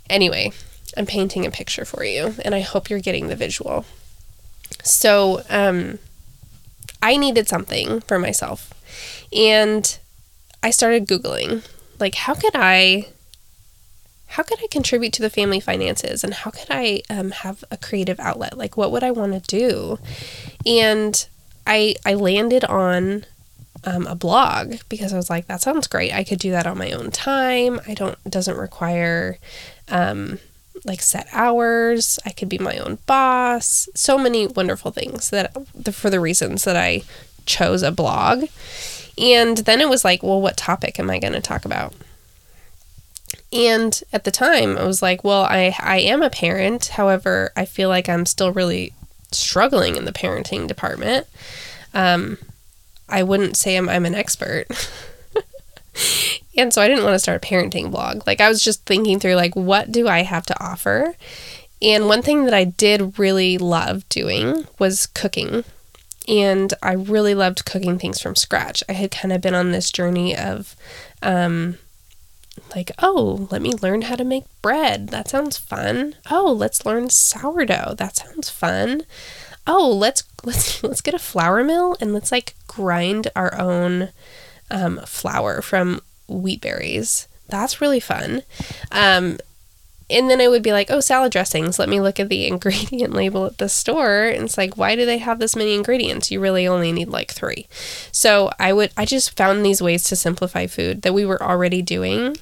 Anyway, 0.08 0.52
I'm 0.96 1.06
painting 1.06 1.46
a 1.46 1.50
picture 1.50 1.84
for 1.84 2.04
you, 2.04 2.34
and 2.44 2.54
I 2.54 2.60
hope 2.60 2.90
you're 2.90 3.00
getting 3.00 3.28
the 3.28 3.36
visual. 3.36 3.84
So 4.82 5.42
um, 5.48 5.98
I 7.02 7.16
needed 7.16 7.48
something 7.48 8.00
for 8.02 8.18
myself. 8.18 8.72
And 9.32 9.98
I 10.62 10.70
started 10.70 11.06
Googling, 11.08 11.64
like, 11.98 12.14
how 12.14 12.34
could 12.34 12.54
I. 12.54 13.06
how 14.28 14.42
could 14.42 14.58
I 14.62 14.66
contribute 14.70 15.12
to 15.14 15.22
the 15.22 15.30
family 15.30 15.60
finances 15.60 16.24
and 16.24 16.32
how 16.34 16.50
could 16.50 16.68
I 16.70 17.02
um, 17.10 17.30
have 17.32 17.64
a 17.70 17.76
creative 17.76 18.18
outlet? 18.18 18.56
Like, 18.56 18.76
what 18.76 18.90
would 18.90 19.04
I 19.04 19.10
want 19.10 19.32
to 19.32 19.40
do? 19.40 19.98
And 20.64 21.26
I 21.66 21.96
I 22.04 22.14
landed 22.14 22.64
on 22.64 23.24
um, 23.84 24.06
a 24.06 24.14
blog 24.14 24.76
because 24.88 25.12
I 25.12 25.16
was 25.16 25.28
like, 25.28 25.46
that 25.46 25.60
sounds 25.60 25.86
great. 25.86 26.12
I 26.12 26.24
could 26.24 26.38
do 26.38 26.50
that 26.52 26.66
on 26.66 26.78
my 26.78 26.92
own 26.92 27.10
time. 27.10 27.80
I 27.86 27.94
don't 27.94 28.16
doesn't 28.30 28.56
require 28.56 29.38
um, 29.88 30.38
like 30.84 31.02
set 31.02 31.28
hours. 31.32 32.18
I 32.24 32.30
could 32.30 32.48
be 32.48 32.58
my 32.58 32.78
own 32.78 32.98
boss. 33.06 33.88
So 33.94 34.18
many 34.18 34.46
wonderful 34.46 34.90
things 34.90 35.30
that 35.30 35.54
for 35.92 36.10
the 36.10 36.20
reasons 36.20 36.64
that 36.64 36.76
I 36.76 37.02
chose 37.46 37.82
a 37.82 37.92
blog. 37.92 38.46
And 39.18 39.58
then 39.58 39.80
it 39.80 39.88
was 39.88 40.04
like, 40.04 40.22
well, 40.22 40.40
what 40.40 40.56
topic 40.56 40.98
am 40.98 41.10
I 41.10 41.18
going 41.18 41.34
to 41.34 41.40
talk 41.40 41.64
about? 41.64 41.94
And 43.52 44.02
at 44.12 44.24
the 44.24 44.30
time, 44.30 44.78
I 44.78 44.84
was 44.84 45.02
like, 45.02 45.24
well, 45.24 45.44
I, 45.44 45.76
I 45.78 45.98
am 45.98 46.22
a 46.22 46.30
parent. 46.30 46.86
However, 46.86 47.52
I 47.54 47.66
feel 47.66 47.88
like 47.90 48.08
I'm 48.08 48.24
still 48.24 48.52
really 48.52 48.94
struggling 49.30 49.96
in 49.96 50.06
the 50.06 50.12
parenting 50.12 50.66
department. 50.66 51.26
Um, 51.92 52.38
I 53.08 53.22
wouldn't 53.22 53.56
say 53.56 53.76
I'm, 53.76 53.88
I'm 53.88 54.06
an 54.06 54.14
expert. 54.14 54.66
and 56.56 56.72
so 56.72 56.82
I 56.82 56.88
didn't 56.88 57.04
want 57.04 57.14
to 57.14 57.18
start 57.18 57.42
a 57.42 57.46
parenting 57.46 57.90
blog. 57.90 58.26
Like, 58.26 58.40
I 58.40 58.48
was 58.48 58.62
just 58.62 58.84
thinking 58.84 59.18
through, 59.18 59.34
like, 59.34 59.56
what 59.56 59.90
do 59.90 60.08
I 60.08 60.22
have 60.22 60.46
to 60.46 60.64
offer? 60.64 61.14
And 61.80 62.06
one 62.06 62.22
thing 62.22 62.44
that 62.44 62.54
I 62.54 62.64
did 62.64 63.18
really 63.18 63.58
love 63.58 64.08
doing 64.08 64.66
was 64.78 65.06
cooking. 65.06 65.64
And 66.28 66.72
I 66.82 66.92
really 66.92 67.34
loved 67.34 67.64
cooking 67.64 67.98
things 67.98 68.20
from 68.20 68.36
scratch. 68.36 68.84
I 68.88 68.92
had 68.92 69.10
kind 69.10 69.32
of 69.32 69.40
been 69.40 69.54
on 69.54 69.72
this 69.72 69.90
journey 69.90 70.36
of, 70.36 70.76
um, 71.22 71.78
like, 72.74 72.92
oh, 73.00 73.48
let 73.50 73.62
me 73.62 73.72
learn 73.72 74.02
how 74.02 74.14
to 74.14 74.24
make 74.24 74.44
bread. 74.60 75.08
That 75.08 75.28
sounds 75.28 75.56
fun. 75.56 76.14
Oh, 76.30 76.52
let's 76.52 76.86
learn 76.86 77.10
sourdough. 77.10 77.94
That 77.96 78.16
sounds 78.16 78.50
fun. 78.50 79.02
Oh, 79.66 79.90
let's 79.90 80.24
let's 80.44 80.82
let's 80.84 81.00
get 81.00 81.14
a 81.14 81.18
flour 81.18 81.64
mill 81.64 81.96
and 82.00 82.12
let's 82.12 82.32
like 82.32 82.54
grind 82.66 83.28
our 83.34 83.58
own 83.58 84.10
um, 84.70 85.00
flour 85.06 85.62
from 85.62 86.00
wheat 86.32 86.60
berries. 86.60 87.28
That's 87.48 87.80
really 87.80 88.00
fun. 88.00 88.42
Um, 88.90 89.38
and 90.12 90.28
then 90.28 90.40
I 90.40 90.48
would 90.48 90.62
be 90.62 90.72
like, 90.72 90.90
oh, 90.90 91.00
salad 91.00 91.32
dressings. 91.32 91.78
Let 91.78 91.88
me 91.88 92.00
look 92.00 92.20
at 92.20 92.28
the 92.28 92.46
ingredient 92.48 93.12
label 93.12 93.46
at 93.46 93.58
the 93.58 93.68
store. 93.68 94.24
And 94.24 94.44
it's 94.44 94.58
like, 94.58 94.76
why 94.76 94.94
do 94.94 95.06
they 95.06 95.18
have 95.18 95.38
this 95.38 95.56
many 95.56 95.74
ingredients? 95.74 96.30
You 96.30 96.40
really 96.40 96.66
only 96.66 96.92
need 96.92 97.08
like 97.08 97.32
three. 97.32 97.66
So 98.12 98.50
I 98.58 98.72
would, 98.72 98.92
I 98.96 99.04
just 99.04 99.36
found 99.36 99.64
these 99.64 99.82
ways 99.82 100.04
to 100.04 100.16
simplify 100.16 100.66
food 100.66 101.02
that 101.02 101.14
we 101.14 101.24
were 101.24 101.42
already 101.42 101.82
doing. 101.82 102.36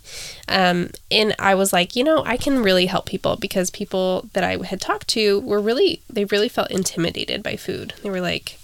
Um, 0.48 0.90
and 1.10 1.34
I 1.38 1.54
was 1.54 1.72
like, 1.72 1.94
you 1.94 2.02
know, 2.02 2.24
I 2.24 2.36
can 2.36 2.62
really 2.62 2.86
help 2.86 3.06
people 3.06 3.36
because 3.36 3.70
people 3.70 4.28
that 4.32 4.44
I 4.44 4.62
had 4.64 4.80
talked 4.80 5.08
to 5.08 5.40
were 5.40 5.60
really, 5.60 6.02
they 6.10 6.24
really 6.24 6.48
felt 6.48 6.70
intimidated 6.70 7.42
by 7.42 7.56
food. 7.56 7.94
They 8.02 8.10
were 8.10 8.20
like, 8.20 8.58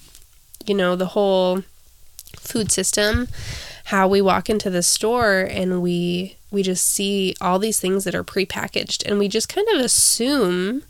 you 0.67 0.75
know, 0.75 0.97
the 0.97 1.07
whole 1.07 1.63
food 2.37 2.73
system 2.73 3.29
how 3.87 4.09
we 4.09 4.21
walk 4.21 4.51
into 4.51 4.71
the 4.71 4.83
store 4.83 5.41
and 5.41 5.81
we 5.83 6.37
we 6.51 6.63
just 6.63 6.87
see 6.87 7.35
all 7.41 7.59
these 7.59 7.79
things 7.79 8.05
that 8.05 8.15
are 8.15 8.25
prepackaged 8.25 9.05
and 9.07 9.19
we 9.19 9.29
just 9.29 9.49
kind 9.49 9.69
of 9.69 9.81
assume 9.81 10.83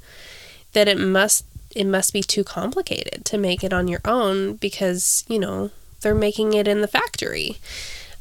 that 0.72 0.88
it 0.88 0.98
must 0.98 1.44
it 1.76 1.86
must 1.86 2.12
be 2.12 2.22
too 2.22 2.42
complicated 2.42 3.24
to 3.26 3.36
make 3.36 3.62
it 3.62 3.72
on 3.72 3.86
your 3.86 4.00
own 4.04 4.54
because, 4.54 5.24
you 5.28 5.38
know, 5.38 5.70
they're 6.00 6.14
making 6.14 6.54
it 6.54 6.66
in 6.66 6.80
the 6.80 6.88
factory. 6.88 7.58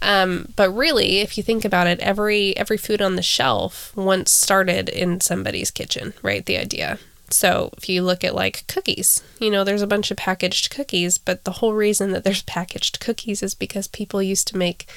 Um, 0.01 0.53
but 0.58 0.70
really, 0.72 1.20
if 1.20 1.38
you 1.38 1.44
think 1.44 1.63
about 1.63 1.88
it, 1.88 2.00
every 2.01 2.55
every 2.58 2.77
food 2.77 3.01
on 3.01 3.15
the 3.15 3.22
shelf 3.22 3.96
once 3.96 4.29
started 4.32 4.89
in 4.89 5.22
somebody's 5.22 5.72
kitchen, 5.72 6.13
right? 6.22 6.46
The 6.46 6.58
idea. 6.58 7.00
So 7.29 7.72
if 7.77 7.89
you 7.89 8.03
look 8.03 8.24
at 8.24 8.36
like 8.36 8.65
cookies, 8.67 9.24
you 9.39 9.50
know, 9.50 9.63
there's 9.63 9.82
a 9.82 9.88
bunch 9.88 10.12
of 10.12 10.17
packaged 10.17 10.70
cookies, 10.70 11.17
but 11.17 11.44
the 11.44 11.53
whole 11.53 11.74
reason 11.74 12.12
that 12.12 12.24
there's 12.24 12.44
packaged 12.44 13.00
cookies 13.00 13.41
is 13.41 13.55
because 13.55 13.88
people 13.88 14.22
used 14.22 14.48
to 14.50 14.58
make 14.58 14.88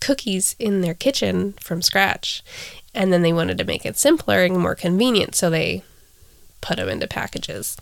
cookies 0.00 0.56
in 0.58 0.80
their 0.80 0.94
kitchen 0.94 1.52
from 1.60 1.82
scratch. 1.82 2.42
And 2.94 3.12
then 3.12 3.22
they 3.22 3.32
wanted 3.32 3.58
to 3.58 3.64
make 3.64 3.86
it 3.86 3.98
simpler 3.98 4.42
and 4.42 4.58
more 4.58 4.74
convenient, 4.74 5.34
so 5.34 5.48
they 5.50 5.84
put 6.60 6.76
them 6.76 6.88
into 6.88 7.06
packages. 7.06 7.76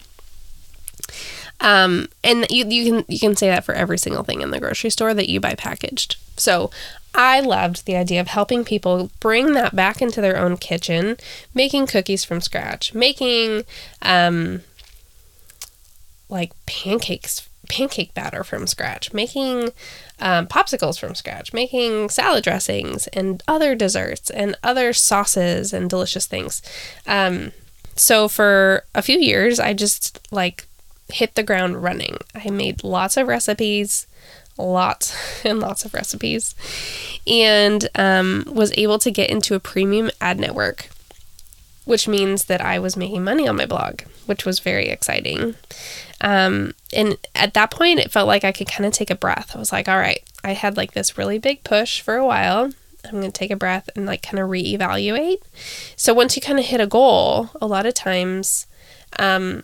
Um, 1.61 2.09
and 2.23 2.47
you, 2.51 2.67
you 2.67 2.85
can 2.85 3.05
you 3.09 3.19
can 3.19 3.35
say 3.35 3.49
that 3.49 3.65
for 3.65 3.75
every 3.75 3.99
single 3.99 4.23
thing 4.23 4.43
in 4.43 4.51
the 4.51 4.61
grocery 4.61 4.91
store 4.91 5.15
that 5.15 5.29
you 5.29 5.41
buy 5.41 5.55
packaged. 5.55 6.17
So 6.37 6.71
I 7.19 7.41
loved 7.41 7.85
the 7.85 7.97
idea 7.97 8.21
of 8.21 8.29
helping 8.29 8.65
people 8.65 9.11
bring 9.19 9.53
that 9.55 9.75
back 9.75 10.01
into 10.01 10.21
their 10.21 10.39
own 10.39 10.57
kitchen, 10.57 11.17
making 11.53 11.89
cookies 11.89 12.25
from 12.25 12.41
scratch, 12.41 12.95
making 12.95 13.65
um, 14.03 14.63
like 16.29 16.53
pancakes, 16.65 17.49
pancake 17.69 18.15
batter 18.15 18.45
from 18.45 18.69
scratch, 18.69 19.13
making 19.13 19.71
um, 20.21 20.47
popsicles 20.47 20.97
from 20.97 21.17
scratch, 21.17 21.53
making 21.53 22.09
salad 22.09 22.45
dressings 22.45 23.09
and 23.09 23.43
other 23.49 23.75
desserts 23.75 24.31
and 24.31 24.57
other 24.63 24.93
sauces 24.93 25.73
and 25.73 25.91
delicious 25.91 26.27
things. 26.27 26.63
Um, 27.05 27.51
so 27.97 28.29
for 28.29 28.85
a 28.95 29.03
few 29.03 29.19
years, 29.19 29.59
I 29.59 29.75
just 29.75 30.21
like 30.31 30.69
hit 31.13 31.35
the 31.35 31.43
ground 31.43 31.83
running. 31.83 32.19
I 32.33 32.51
made 32.51 32.85
lots 32.85 33.17
of 33.17 33.27
recipes 33.27 34.07
lots 34.59 35.15
and 35.45 35.61
lots 35.61 35.85
of 35.85 35.95
recipes 35.95 36.55
and 37.27 37.88
um, 37.95 38.45
was 38.47 38.73
able 38.77 38.99
to 38.99 39.11
get 39.11 39.31
into 39.31 39.55
a 39.55 39.61
premium 39.61 40.11
ad 40.21 40.38
network, 40.38 40.88
which 41.85 42.09
means 42.09 42.47
that 42.47 42.61
I 42.61 42.79
was 42.79 42.97
making 42.97 43.25
money 43.25 43.47
on 43.47 43.57
my 43.57 43.67
blog, 43.67 44.03
which 44.27 44.45
was 44.45 44.59
very 44.59 44.88
exciting. 44.88 45.55
Um, 46.21 46.75
and 46.93 47.17
at 47.35 47.55
that 47.55 47.71
point, 47.71 48.00
it 48.00 48.11
felt 48.11 48.27
like 48.27 48.45
I 48.45 48.53
could 48.53 48.69
kind 48.69 48.87
of 48.87 48.93
take 48.93 49.11
a 49.11 49.15
breath. 49.15 49.55
I 49.55 49.59
was 49.59 49.73
like, 49.73 49.88
all 49.88 49.99
right, 49.99 50.23
I 50.43 50.53
had 50.53 50.77
like 50.77 50.93
this 50.93 51.17
really 51.17 51.38
big 51.38 51.65
push 51.65 52.00
for 52.00 52.17
a 52.17 52.27
while. 52.27 52.73
I'm 53.05 53.12
going 53.12 53.25
to 53.25 53.31
take 53.31 53.50
a 53.50 53.57
breath 53.57 53.88
and 53.95 54.07
like 54.07 54.23
kind 54.23 54.38
of 54.38 54.49
reevaluate. 54.49 55.41
So 55.97 56.12
once 56.12 56.35
you 56.37 56.43
kind 56.43 56.59
of 56.59 56.67
hit 56.67 56.81
a 56.81 56.87
goal, 56.87 57.50
a 57.61 57.67
lot 57.67 57.87
of 57.87 57.95
times 57.95 58.67
um, 59.19 59.62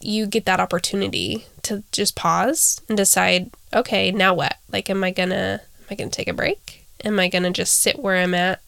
you 0.00 0.26
get 0.26 0.44
that 0.44 0.60
opportunity 0.60 1.46
to 1.62 1.82
just 1.90 2.14
pause 2.14 2.80
and 2.88 2.96
decide, 2.96 3.50
okay, 3.74 4.10
now 4.10 4.34
what? 4.34 4.56
Like, 4.72 4.88
am 4.90 5.04
I 5.04 5.10
gonna 5.10 5.60
am 5.62 5.86
I 5.90 5.94
gonna 5.94 6.10
take 6.10 6.28
a 6.28 6.32
break? 6.32 6.86
Am 7.04 7.18
I 7.18 7.28
gonna 7.28 7.50
just 7.50 7.80
sit 7.80 7.98
where 7.98 8.16
I'm 8.16 8.34
at, 8.34 8.60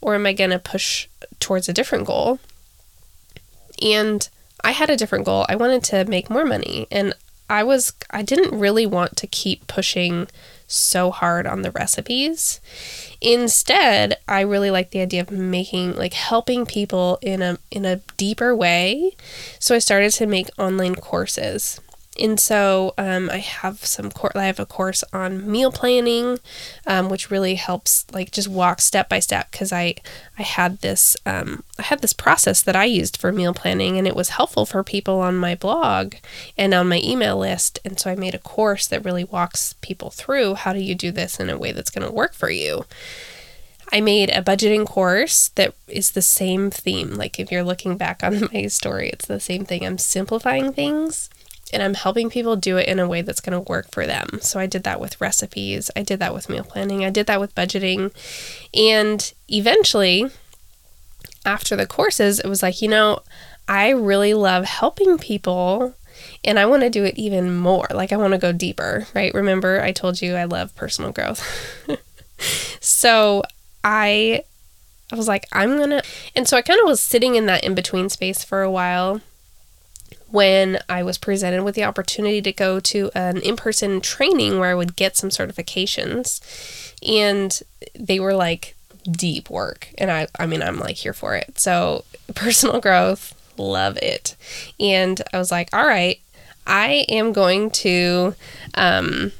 or 0.00 0.14
am 0.14 0.26
I 0.26 0.32
gonna 0.32 0.58
push 0.58 1.08
towards 1.40 1.68
a 1.68 1.72
different 1.72 2.06
goal? 2.06 2.38
And 3.82 4.28
I 4.62 4.72
had 4.72 4.90
a 4.90 4.96
different 4.96 5.24
goal. 5.24 5.46
I 5.48 5.56
wanted 5.56 5.84
to 5.84 6.04
make 6.04 6.30
more 6.30 6.44
money, 6.44 6.86
and 6.90 7.14
I 7.48 7.62
was 7.62 7.92
I 8.10 8.22
didn't 8.22 8.58
really 8.58 8.86
want 8.86 9.16
to 9.16 9.26
keep 9.26 9.66
pushing 9.66 10.28
so 10.66 11.10
hard 11.10 11.46
on 11.46 11.62
the 11.62 11.70
recipes. 11.70 12.60
Instead, 13.20 14.16
I 14.26 14.40
really 14.40 14.70
like 14.70 14.90
the 14.90 15.00
idea 15.00 15.22
of 15.22 15.30
making 15.30 15.94
like 15.96 16.14
helping 16.14 16.66
people 16.66 17.18
in 17.22 17.42
a 17.42 17.58
in 17.70 17.84
a 17.84 18.00
deeper 18.16 18.54
way. 18.54 19.12
So 19.58 19.74
I 19.74 19.78
started 19.78 20.12
to 20.14 20.26
make 20.26 20.48
online 20.58 20.96
courses. 20.96 21.80
And 22.18 22.38
so 22.40 22.94
um, 22.98 23.30
I 23.30 23.38
have 23.38 23.84
some 23.84 24.10
cor- 24.10 24.32
I 24.34 24.44
have 24.44 24.60
a 24.60 24.66
course 24.66 25.04
on 25.12 25.50
meal 25.50 25.70
planning, 25.70 26.38
um, 26.86 27.08
which 27.08 27.30
really 27.30 27.56
helps 27.56 28.06
like 28.12 28.30
just 28.30 28.48
walk 28.48 28.80
step 28.80 29.08
by 29.08 29.20
step 29.20 29.50
because 29.50 29.72
I 29.72 29.96
I 30.38 30.42
had 30.42 30.78
this 30.78 31.16
um, 31.26 31.62
I 31.78 31.82
had 31.82 32.00
this 32.00 32.12
process 32.12 32.62
that 32.62 32.76
I 32.76 32.84
used 32.84 33.16
for 33.16 33.32
meal 33.32 33.54
planning 33.54 33.98
and 33.98 34.06
it 34.06 34.16
was 34.16 34.30
helpful 34.30 34.66
for 34.66 34.82
people 34.82 35.20
on 35.20 35.36
my 35.36 35.54
blog 35.54 36.14
and 36.56 36.72
on 36.74 36.88
my 36.88 37.00
email 37.02 37.38
list. 37.38 37.78
And 37.84 37.98
so 37.98 38.10
I 38.10 38.14
made 38.14 38.34
a 38.34 38.38
course 38.38 38.86
that 38.86 39.04
really 39.04 39.24
walks 39.24 39.74
people 39.80 40.10
through 40.10 40.54
how 40.54 40.72
do 40.72 40.80
you 40.80 40.94
do 40.94 41.10
this 41.12 41.38
in 41.38 41.50
a 41.50 41.58
way 41.58 41.72
that's 41.72 41.90
going 41.90 42.06
to 42.06 42.12
work 42.12 42.34
for 42.34 42.50
you. 42.50 42.84
I 43.92 44.00
made 44.00 44.30
a 44.30 44.42
budgeting 44.42 44.84
course 44.84 45.48
that 45.54 45.74
is 45.86 46.10
the 46.10 46.22
same 46.22 46.70
theme. 46.70 47.14
Like 47.14 47.38
if 47.38 47.52
you're 47.52 47.62
looking 47.62 47.96
back 47.96 48.24
on 48.24 48.48
my 48.52 48.66
story, 48.66 49.10
it's 49.10 49.26
the 49.26 49.40
same 49.40 49.64
thing. 49.64 49.86
I'm 49.86 49.98
simplifying 49.98 50.72
things 50.72 51.30
and 51.72 51.82
I'm 51.82 51.94
helping 51.94 52.30
people 52.30 52.56
do 52.56 52.76
it 52.76 52.88
in 52.88 52.98
a 52.98 53.08
way 53.08 53.22
that's 53.22 53.40
going 53.40 53.52
to 53.52 53.70
work 53.70 53.90
for 53.90 54.06
them. 54.06 54.38
So 54.40 54.60
I 54.60 54.66
did 54.66 54.84
that 54.84 55.00
with 55.00 55.20
recipes, 55.20 55.90
I 55.96 56.02
did 56.02 56.20
that 56.20 56.34
with 56.34 56.48
meal 56.48 56.64
planning, 56.64 57.04
I 57.04 57.10
did 57.10 57.26
that 57.26 57.40
with 57.40 57.54
budgeting. 57.54 58.12
And 58.74 59.32
eventually, 59.48 60.30
after 61.44 61.76
the 61.76 61.86
courses, 61.86 62.40
it 62.40 62.48
was 62.48 62.62
like, 62.62 62.82
you 62.82 62.88
know, 62.88 63.20
I 63.68 63.90
really 63.90 64.34
love 64.34 64.64
helping 64.64 65.18
people 65.18 65.94
and 66.44 66.58
I 66.58 66.66
want 66.66 66.82
to 66.82 66.90
do 66.90 67.04
it 67.04 67.18
even 67.18 67.54
more. 67.56 67.86
Like, 67.92 68.12
I 68.12 68.16
want 68.16 68.32
to 68.32 68.38
go 68.38 68.52
deeper, 68.52 69.06
right? 69.14 69.34
Remember, 69.34 69.82
I 69.82 69.92
told 69.92 70.22
you 70.22 70.34
I 70.34 70.44
love 70.44 70.74
personal 70.74 71.12
growth. 71.12 71.42
so 72.80 73.42
I. 73.84 74.42
I 75.12 75.14
was 75.14 75.28
like, 75.28 75.46
I'm 75.52 75.78
gonna. 75.78 76.02
And 76.34 76.48
so 76.48 76.56
I 76.56 76.62
kind 76.62 76.80
of 76.80 76.86
was 76.86 77.00
sitting 77.00 77.36
in 77.36 77.46
that 77.46 77.62
in 77.62 77.76
between 77.76 78.08
space 78.08 78.42
for 78.42 78.62
a 78.62 78.70
while 78.70 79.20
when 80.30 80.78
I 80.88 81.02
was 81.02 81.18
presented 81.18 81.62
with 81.62 81.74
the 81.74 81.84
opportunity 81.84 82.42
to 82.42 82.52
go 82.52 82.80
to 82.80 83.10
an 83.14 83.38
in 83.38 83.56
person 83.56 84.00
training 84.00 84.58
where 84.58 84.70
I 84.70 84.74
would 84.74 84.96
get 84.96 85.16
some 85.16 85.30
certifications. 85.30 86.40
And 87.06 87.60
they 87.94 88.18
were 88.18 88.34
like, 88.34 88.76
deep 89.10 89.48
work. 89.50 89.88
And 89.98 90.10
I, 90.10 90.28
I 90.38 90.46
mean, 90.46 90.62
I'm 90.62 90.78
like 90.78 90.96
here 90.96 91.12
for 91.12 91.34
it. 91.34 91.58
So, 91.58 92.04
personal 92.34 92.80
growth, 92.80 93.34
love 93.56 93.96
it. 93.98 94.36
And 94.78 95.22
I 95.32 95.38
was 95.38 95.50
like, 95.50 95.68
all 95.72 95.86
right, 95.86 96.20
I 96.66 97.06
am 97.08 97.32
going 97.32 97.70
to, 97.70 98.34
um, 98.74 99.32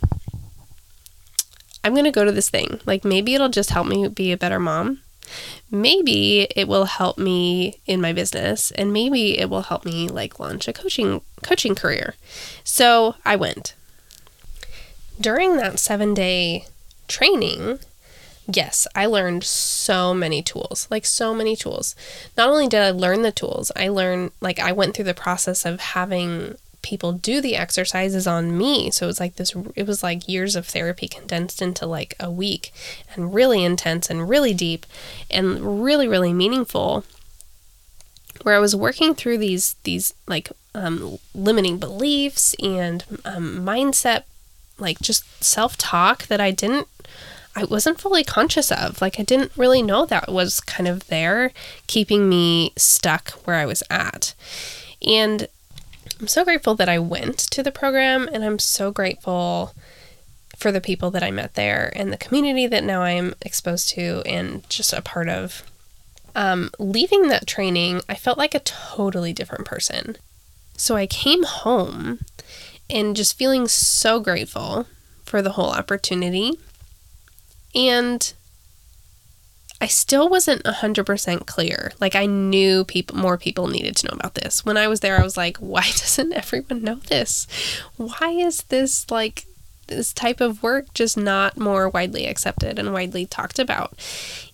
I'm 1.82 1.92
going 1.92 2.04
to 2.04 2.12
go 2.12 2.24
to 2.24 2.32
this 2.32 2.48
thing. 2.50 2.80
Like, 2.86 3.04
maybe 3.04 3.34
it'll 3.34 3.48
just 3.48 3.70
help 3.70 3.86
me 3.86 4.08
be 4.08 4.32
a 4.32 4.36
better 4.36 4.60
mom. 4.60 5.00
Maybe 5.70 6.42
it 6.54 6.68
will 6.68 6.84
help 6.84 7.18
me 7.18 7.80
in 7.86 8.00
my 8.00 8.12
business 8.12 8.70
and 8.70 8.92
maybe 8.92 9.38
it 9.38 9.50
will 9.50 9.62
help 9.62 9.84
me 9.84 10.08
like 10.08 10.38
launch 10.38 10.68
a 10.68 10.72
coaching 10.72 11.22
coaching 11.42 11.74
career. 11.74 12.14
So, 12.62 13.16
I 13.24 13.36
went. 13.36 13.74
During 15.20 15.56
that 15.56 15.74
7-day 15.74 16.66
training, 17.08 17.78
yes, 18.46 18.86
I 18.94 19.06
learned 19.06 19.44
so 19.44 20.12
many 20.12 20.42
tools, 20.42 20.86
like 20.90 21.06
so 21.06 21.34
many 21.34 21.56
tools. 21.56 21.96
Not 22.36 22.48
only 22.48 22.68
did 22.68 22.82
I 22.82 22.90
learn 22.90 23.22
the 23.22 23.32
tools, 23.32 23.72
I 23.74 23.88
learned, 23.88 24.32
like, 24.40 24.58
I 24.58 24.72
went 24.72 24.94
through 24.94 25.06
the 25.06 25.14
process 25.14 25.64
of 25.64 25.80
having 25.80 26.56
people 26.86 27.12
do 27.12 27.40
the 27.40 27.56
exercises 27.56 28.26
on 28.28 28.56
me. 28.56 28.90
So 28.92 29.06
it 29.06 29.08
was 29.08 29.20
like 29.20 29.36
this, 29.36 29.54
it 29.74 29.86
was 29.86 30.02
like 30.04 30.28
years 30.28 30.54
of 30.54 30.66
therapy 30.66 31.08
condensed 31.08 31.60
into 31.60 31.84
like 31.84 32.14
a 32.20 32.30
week 32.30 32.72
and 33.12 33.34
really 33.34 33.64
intense 33.64 34.08
and 34.08 34.28
really 34.28 34.54
deep 34.54 34.86
and 35.28 35.82
really, 35.82 36.06
really 36.06 36.32
meaningful. 36.32 37.04
Where 38.42 38.54
I 38.54 38.60
was 38.60 38.76
working 38.76 39.14
through 39.14 39.38
these, 39.38 39.74
these 39.82 40.14
like 40.28 40.52
um, 40.74 41.18
limiting 41.34 41.78
beliefs 41.78 42.54
and 42.62 43.04
um, 43.24 43.64
mindset, 43.66 44.22
like 44.78 45.00
just 45.00 45.42
self 45.42 45.76
talk 45.76 46.26
that 46.28 46.40
I 46.40 46.52
didn't 46.52 46.86
I 47.58 47.64
wasn't 47.64 47.98
fully 47.98 48.22
conscious 48.22 48.70
of. 48.70 49.00
Like, 49.00 49.18
I 49.18 49.22
didn't 49.22 49.50
really 49.56 49.80
know 49.80 50.04
that 50.04 50.30
was 50.30 50.60
kind 50.60 50.86
of 50.86 51.06
there, 51.06 51.52
keeping 51.86 52.28
me 52.28 52.74
stuck 52.76 53.30
where 53.46 53.56
I 53.56 53.64
was 53.64 53.82
at. 53.88 54.34
And 55.00 55.48
I'm 56.20 56.28
so 56.28 56.44
grateful 56.44 56.74
that 56.76 56.88
I 56.88 56.98
went 56.98 57.38
to 57.38 57.62
the 57.62 57.72
program, 57.72 58.28
and 58.32 58.42
I'm 58.44 58.58
so 58.58 58.90
grateful 58.90 59.74
for 60.56 60.72
the 60.72 60.80
people 60.80 61.10
that 61.10 61.22
I 61.22 61.30
met 61.30 61.54
there 61.54 61.92
and 61.94 62.12
the 62.12 62.16
community 62.16 62.66
that 62.66 62.84
now 62.84 63.02
I'm 63.02 63.34
exposed 63.42 63.90
to 63.90 64.22
and 64.24 64.68
just 64.70 64.92
a 64.92 65.02
part 65.02 65.28
of. 65.28 65.62
Um, 66.34 66.70
leaving 66.78 67.28
that 67.28 67.46
training, 67.46 68.02
I 68.08 68.14
felt 68.14 68.38
like 68.38 68.54
a 68.54 68.60
totally 68.60 69.32
different 69.32 69.66
person. 69.66 70.16
So 70.76 70.96
I 70.96 71.06
came 71.06 71.44
home 71.44 72.20
and 72.88 73.16
just 73.16 73.38
feeling 73.38 73.68
so 73.68 74.20
grateful 74.20 74.86
for 75.24 75.42
the 75.42 75.52
whole 75.52 75.70
opportunity 75.70 76.52
and 77.74 78.32
I 79.80 79.86
still 79.88 80.28
wasn't 80.28 80.64
100% 80.64 81.46
clear. 81.46 81.92
Like 82.00 82.14
I 82.14 82.26
knew 82.26 82.84
people 82.84 83.16
more 83.16 83.36
people 83.36 83.68
needed 83.68 83.96
to 83.96 84.06
know 84.06 84.16
about 84.16 84.34
this. 84.34 84.64
When 84.64 84.76
I 84.76 84.88
was 84.88 85.00
there 85.00 85.18
I 85.18 85.22
was 85.22 85.36
like, 85.36 85.58
why 85.58 85.82
doesn't 85.86 86.32
everyone 86.32 86.82
know 86.82 86.96
this? 86.96 87.46
Why 87.96 88.30
is 88.30 88.62
this 88.64 89.10
like 89.10 89.44
this 89.88 90.12
type 90.12 90.40
of 90.40 90.62
work 90.62 90.92
just 90.94 91.16
not 91.16 91.56
more 91.56 91.88
widely 91.88 92.26
accepted 92.26 92.78
and 92.78 92.92
widely 92.92 93.26
talked 93.26 93.58
about? 93.58 93.92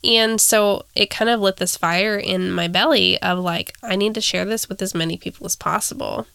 And 0.02 0.40
so 0.40 0.86
it 0.94 1.10
kind 1.10 1.30
of 1.30 1.40
lit 1.40 1.58
this 1.58 1.76
fire 1.76 2.16
in 2.16 2.50
my 2.50 2.66
belly 2.66 3.20
of 3.22 3.38
like 3.38 3.74
I 3.82 3.94
need 3.96 4.14
to 4.14 4.20
share 4.20 4.44
this 4.44 4.68
with 4.68 4.82
as 4.82 4.94
many 4.94 5.16
people 5.16 5.46
as 5.46 5.54
possible. 5.54 6.26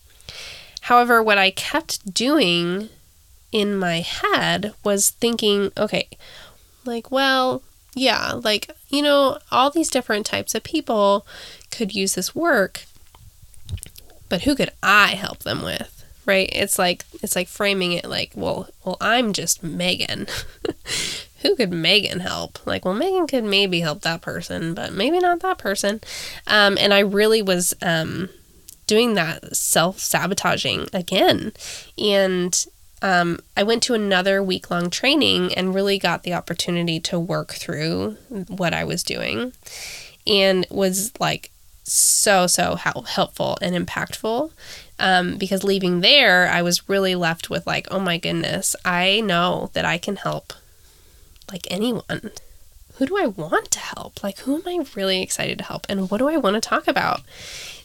However, 0.82 1.22
what 1.22 1.38
I 1.38 1.52
kept 1.52 2.14
doing 2.14 2.88
in 3.52 3.76
my 3.76 4.00
head 4.00 4.74
was 4.84 5.10
thinking, 5.10 5.72
okay, 5.78 6.08
like, 6.86 7.12
well, 7.12 7.62
yeah, 7.98 8.34
like, 8.34 8.70
you 8.90 9.02
know, 9.02 9.40
all 9.52 9.70
these 9.70 9.90
different 9.90 10.26
types 10.26 10.56
of 10.56 10.64
people 10.64 11.26
could 11.72 11.94
use 11.94 12.16
this 12.16 12.36
work, 12.36 12.86
but 14.30 14.44
who 14.44 14.56
could 14.56 14.72
I 14.84 15.10
help 15.10 15.40
them 15.40 15.64
with? 15.64 15.94
Right? 16.26 16.50
It's 16.52 16.78
like 16.78 17.06
it's 17.24 17.36
like 17.36 17.48
framing 17.48 17.94
it 17.94 18.06
like, 18.06 18.32
well, 18.36 18.68
well, 18.84 18.98
I'm 19.00 19.32
just 19.32 19.64
Megan. 19.64 20.28
who 21.42 21.56
could 21.56 21.72
Megan 21.72 22.20
help? 22.20 22.66
Like, 22.66 22.84
well, 22.84 22.94
Megan 22.94 23.28
could 23.28 23.46
maybe 23.46 23.80
help 23.80 24.02
that 24.02 24.22
person, 24.22 24.74
but 24.74 24.92
maybe 24.92 25.20
not 25.20 25.40
that 25.42 25.58
person. 25.58 26.02
Um, 26.46 26.78
and 26.78 26.94
I 26.94 27.00
really 27.00 27.42
was 27.42 27.74
um, 27.82 28.30
doing 28.88 29.14
that 29.14 29.56
self 29.56 30.00
sabotaging 30.00 30.88
again. 30.94 31.54
And 31.98 32.66
um, 33.02 33.40
I 33.56 33.64
went 33.64 33.84
to 33.84 33.94
another 33.94 34.42
week 34.42 34.72
long 34.72 34.90
training 34.90 35.54
and 35.54 35.76
really 35.76 36.00
got 36.00 36.24
the 36.24 36.34
opportunity 36.34 37.00
to 37.02 37.20
work 37.20 37.54
through 37.54 38.18
what 38.48 38.74
I 38.74 38.84
was 38.84 39.04
doing 39.04 39.54
and 40.26 40.66
was 40.70 41.14
like 41.20 41.52
so, 41.84 42.48
so 42.48 42.76
helpful 42.76 43.58
and 43.62 43.76
impactful. 43.76 44.52
Um, 45.00 45.38
because 45.38 45.64
leaving 45.64 46.02
there, 46.02 46.48
I 46.48 46.62
was 46.62 46.90
really 46.90 47.14
left 47.14 47.50
with 47.50 47.68
like, 47.68 47.88
oh 47.92 48.00
my 48.00 48.18
goodness, 48.18 48.76
I 48.84 49.22
know 49.22 49.70
that 49.74 49.86
I 49.86 49.98
can 49.98 50.16
help 50.16 50.54
like 51.52 51.68
anyone. 51.70 52.32
Who 52.96 53.06
do 53.06 53.18
I 53.18 53.28
want 53.28 53.70
to 53.72 53.80
help? 53.80 54.24
Like, 54.24 54.40
who 54.40 54.56
am 54.56 54.64
I 54.66 54.84
really 54.96 55.22
excited 55.22 55.60
to 55.60 55.64
help? 55.64 55.86
And 55.88 56.10
what 56.10 56.18
do 56.18 56.28
I 56.28 56.38
want 56.38 56.56
to 56.56 56.62
talk 56.62 56.88
about? 56.88 57.22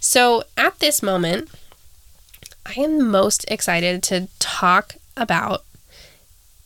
So 0.00 0.44
at 0.56 0.78
this 0.78 1.02
moment, 1.02 1.50
I 2.64 2.80
am 2.80 3.10
most 3.10 3.44
excited 3.48 4.02
to 4.04 4.28
talk 4.38 4.94
about 5.16 5.64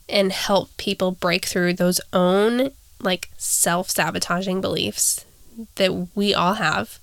and 0.09 0.33
help 0.33 0.77
people 0.77 1.13
break 1.13 1.45
through 1.45 1.75
those 1.75 2.01
own 2.13 2.71
like 3.01 3.29
self 3.37 3.91
sabotaging 3.91 4.61
beliefs 4.61 5.25
that 5.77 6.09
we 6.15 6.35
all 6.35 6.55
have 6.55 6.99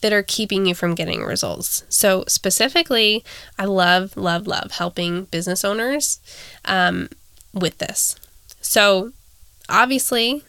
that 0.00 0.12
are 0.12 0.22
keeping 0.22 0.66
you 0.66 0.74
from 0.74 0.94
getting 0.94 1.22
results. 1.22 1.84
So, 1.88 2.24
specifically, 2.26 3.24
I 3.58 3.64
love, 3.64 4.16
love, 4.16 4.46
love 4.46 4.72
helping 4.72 5.24
business 5.26 5.64
owners 5.64 6.20
um, 6.64 7.08
with 7.54 7.78
this. 7.78 8.16
So, 8.60 9.12
obviously, 9.68 10.42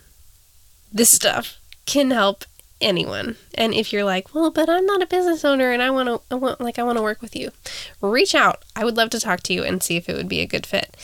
this 0.92 1.12
stuff 1.12 1.60
can 1.86 2.12
help 2.12 2.46
anyone. 2.84 3.38
And 3.56 3.74
if 3.74 3.92
you're 3.92 4.04
like, 4.04 4.34
well, 4.36 4.52
but 4.52 4.70
I'm 4.70 4.86
not 4.86 5.02
a 5.02 5.08
business 5.08 5.44
owner 5.44 5.72
and 5.72 5.82
I 5.82 5.90
want 5.90 6.10
to, 6.10 6.22
I 6.30 6.36
want, 6.36 6.62
like, 6.62 6.78
I 6.78 6.84
want 6.84 6.98
to 6.98 7.04
work 7.04 7.22
with 7.22 7.36
you, 7.36 7.52
reach 8.02 8.36
out. 8.36 8.64
I 8.76 8.86
would 8.86 8.98
love 8.98 9.10
to 9.12 9.20
talk 9.20 9.42
to 9.44 9.54
you 9.54 9.64
and 9.64 9.82
see 9.82 9.96
if 9.96 10.10
it 10.10 10.16
would 10.16 10.30
be 10.30 10.42
a 10.42 10.46
good 10.46 10.66
fit. 10.66 10.96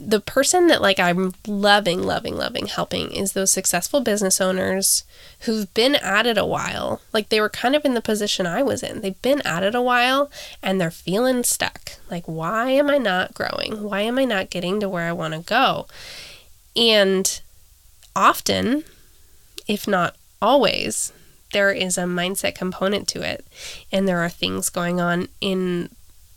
The 0.00 0.20
person 0.20 0.68
that, 0.68 0.80
like, 0.80 1.00
I'm 1.00 1.34
loving, 1.44 2.04
loving, 2.04 2.36
loving 2.36 2.66
helping 2.66 3.10
is 3.10 3.32
those 3.32 3.50
successful 3.50 4.00
business 4.00 4.40
owners 4.40 5.02
who've 5.40 5.72
been 5.74 5.96
at 5.96 6.24
it 6.24 6.38
a 6.38 6.46
while. 6.46 7.00
Like, 7.12 7.30
they 7.30 7.40
were 7.40 7.48
kind 7.48 7.74
of 7.74 7.84
in 7.84 7.94
the 7.94 8.00
position 8.00 8.46
I 8.46 8.62
was 8.62 8.84
in. 8.84 9.00
They've 9.00 9.20
been 9.22 9.42
at 9.42 9.64
it 9.64 9.74
a 9.74 9.82
while 9.82 10.30
and 10.62 10.80
they're 10.80 10.92
feeling 10.92 11.42
stuck. 11.42 11.94
Like, 12.08 12.26
why 12.26 12.70
am 12.70 12.88
I 12.88 12.98
not 12.98 13.34
growing? 13.34 13.82
Why 13.82 14.02
am 14.02 14.18
I 14.18 14.24
not 14.24 14.50
getting 14.50 14.78
to 14.78 14.88
where 14.88 15.08
I 15.08 15.12
want 15.12 15.34
to 15.34 15.40
go? 15.40 15.88
And 16.76 17.40
often, 18.14 18.84
if 19.68 19.86
not 19.86 20.16
always, 20.40 21.12
there 21.52 21.70
is 21.70 21.96
a 21.96 22.02
mindset 22.02 22.54
component 22.54 23.06
to 23.08 23.22
it. 23.22 23.46
And 23.92 24.08
there 24.08 24.18
are 24.18 24.28
things 24.28 24.70
going 24.70 25.00
on 25.00 25.28
in 25.40 25.90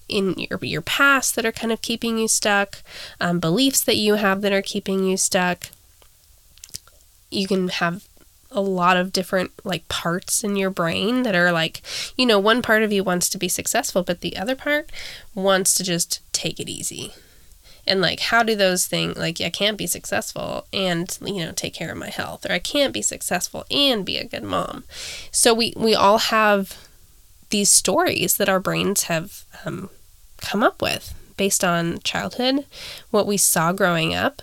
in 0.07 0.33
your, 0.37 0.59
your 0.61 0.81
past 0.81 1.35
that 1.35 1.45
are 1.45 1.53
kind 1.53 1.71
of 1.71 1.81
keeping 1.81 2.17
you 2.17 2.27
stuck, 2.27 2.83
um, 3.21 3.39
beliefs 3.39 3.81
that 3.81 3.95
you 3.95 4.15
have 4.15 4.41
that 4.41 4.51
are 4.51 4.61
keeping 4.61 5.05
you 5.05 5.15
stuck. 5.15 5.69
You 7.29 7.47
can 7.47 7.69
have 7.69 8.05
a 8.51 8.59
lot 8.59 8.97
of 8.97 9.13
different 9.13 9.51
like 9.63 9.87
parts 9.87 10.43
in 10.43 10.57
your 10.57 10.69
brain 10.69 11.23
that 11.23 11.33
are 11.33 11.53
like, 11.53 11.81
you 12.17 12.25
know, 12.25 12.39
one 12.39 12.61
part 12.61 12.83
of 12.83 12.91
you 12.91 13.05
wants 13.05 13.29
to 13.29 13.37
be 13.37 13.47
successful, 13.47 14.03
but 14.03 14.19
the 14.19 14.35
other 14.35 14.53
part 14.55 14.91
wants 15.33 15.73
to 15.75 15.83
just 15.83 16.19
take 16.33 16.59
it 16.59 16.67
easy 16.67 17.13
and 17.91 17.99
like 18.01 18.21
how 18.21 18.41
do 18.41 18.55
those 18.55 18.87
things 18.87 19.17
like 19.17 19.41
i 19.41 19.49
can't 19.49 19.77
be 19.77 19.85
successful 19.85 20.65
and 20.71 21.17
you 21.21 21.43
know 21.45 21.51
take 21.51 21.73
care 21.73 21.91
of 21.91 21.97
my 21.97 22.09
health 22.09 22.45
or 22.49 22.53
i 22.53 22.59
can't 22.59 22.93
be 22.93 23.01
successful 23.01 23.65
and 23.69 24.05
be 24.05 24.17
a 24.17 24.25
good 24.25 24.43
mom. 24.43 24.85
So 25.31 25.53
we 25.53 25.73
we 25.75 25.93
all 25.93 26.17
have 26.17 26.77
these 27.49 27.69
stories 27.69 28.37
that 28.37 28.49
our 28.49 28.59
brains 28.59 29.03
have 29.03 29.43
um, 29.65 29.89
come 30.39 30.63
up 30.63 30.81
with 30.81 31.13
based 31.35 31.63
on 31.63 31.99
childhood 31.99 32.65
what 33.09 33.27
we 33.27 33.37
saw 33.37 33.73
growing 33.73 34.15
up 34.15 34.41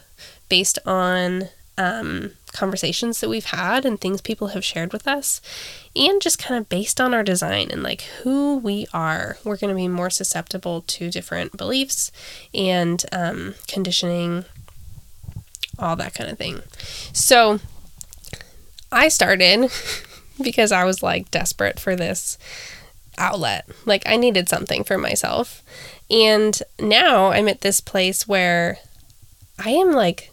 based 0.49 0.79
on 0.85 1.49
um, 1.79 2.33
conversations 2.53 3.21
that 3.21 3.31
we've 3.31 3.47
had 3.47 3.87
and 3.87 3.99
things 3.99 4.21
people 4.21 4.49
have 4.49 4.65
shared 4.65 4.93
with 4.93 5.07
us, 5.09 5.41
and 5.97 6.21
just 6.21 6.39
kind 6.39 6.61
of 6.61 6.69
based 6.69 7.01
on 7.01 7.15
our 7.15 7.23
design 7.23 7.71
and 7.71 7.83
like 7.83 8.03
who 8.23 8.59
we 8.59 8.87
are, 8.93 9.39
we're 9.45 9.57
going 9.57 9.71
to 9.71 9.77
be 9.77 9.89
more 9.89 10.11
susceptible 10.11 10.83
to 10.83 11.11
different 11.11 11.57
beliefs 11.57 12.13
and 12.53 13.07
um, 13.13 13.55
conditioning, 13.67 14.45
all 15.79 15.97
that 15.97 16.15
kind 16.15 16.29
of 16.29 16.37
thing. 16.37 16.61
So 17.13 17.61
I 18.91 19.09
started 19.09 19.71
because 20.43 20.73
I 20.73 20.85
was 20.85 21.03
like 21.03 21.31
desperate 21.31 21.79
for 21.79 21.95
this 21.95 22.37
outlet. 23.17 23.69
Like 23.85 24.03
I 24.07 24.17
needed 24.17 24.49
something 24.49 24.85
for 24.85 24.99
myself. 24.99 25.63
And 26.11 26.61
now 26.81 27.27
I'm 27.33 27.49
at 27.49 27.61
this 27.61 27.81
place 27.81 28.27
where 28.27 28.79
I 29.59 29.71
am 29.71 29.93
like 29.93 30.31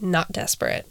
not 0.00 0.32
desperate 0.32 0.90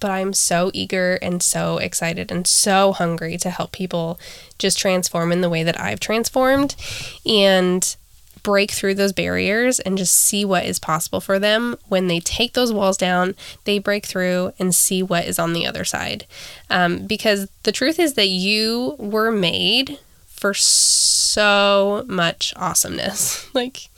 but 0.00 0.10
I'm 0.10 0.34
so 0.34 0.70
eager 0.74 1.14
and 1.22 1.42
so 1.42 1.78
excited 1.78 2.30
and 2.30 2.46
so 2.46 2.92
hungry 2.92 3.38
to 3.38 3.48
help 3.48 3.72
people 3.72 4.20
just 4.58 4.78
transform 4.78 5.32
in 5.32 5.40
the 5.40 5.48
way 5.48 5.62
that 5.62 5.80
I've 5.80 5.98
transformed 5.98 6.76
and 7.24 7.96
break 8.42 8.70
through 8.70 8.96
those 8.96 9.14
barriers 9.14 9.80
and 9.80 9.96
just 9.96 10.14
see 10.14 10.44
what 10.44 10.66
is 10.66 10.78
possible 10.78 11.20
for 11.20 11.38
them 11.38 11.76
when 11.88 12.06
they 12.06 12.20
take 12.20 12.52
those 12.52 12.72
walls 12.72 12.98
down, 12.98 13.34
they 13.64 13.78
break 13.78 14.04
through 14.04 14.52
and 14.58 14.74
see 14.74 15.02
what 15.02 15.24
is 15.24 15.38
on 15.38 15.54
the 15.54 15.66
other 15.66 15.84
side. 15.84 16.26
Um, 16.68 17.06
because 17.06 17.48
the 17.62 17.72
truth 17.72 17.98
is 17.98 18.12
that 18.12 18.28
you 18.28 18.96
were 18.98 19.30
made 19.30 19.98
for 20.26 20.52
so 20.52 22.04
much 22.06 22.52
awesomeness. 22.56 23.42
Like, 23.54 23.88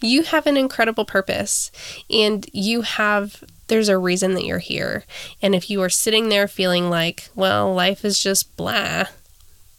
you 0.00 0.22
have 0.22 0.46
an 0.46 0.56
incredible 0.56 1.04
purpose 1.04 1.70
and 2.10 2.48
you 2.54 2.80
have 2.80 3.44
there's 3.72 3.88
a 3.88 3.96
reason 3.96 4.34
that 4.34 4.44
you're 4.44 4.58
here. 4.58 5.02
And 5.40 5.54
if 5.54 5.70
you 5.70 5.80
are 5.80 5.88
sitting 5.88 6.28
there 6.28 6.46
feeling 6.46 6.90
like, 6.90 7.30
well, 7.34 7.72
life 7.72 8.04
is 8.04 8.22
just 8.22 8.54
blah, 8.58 9.04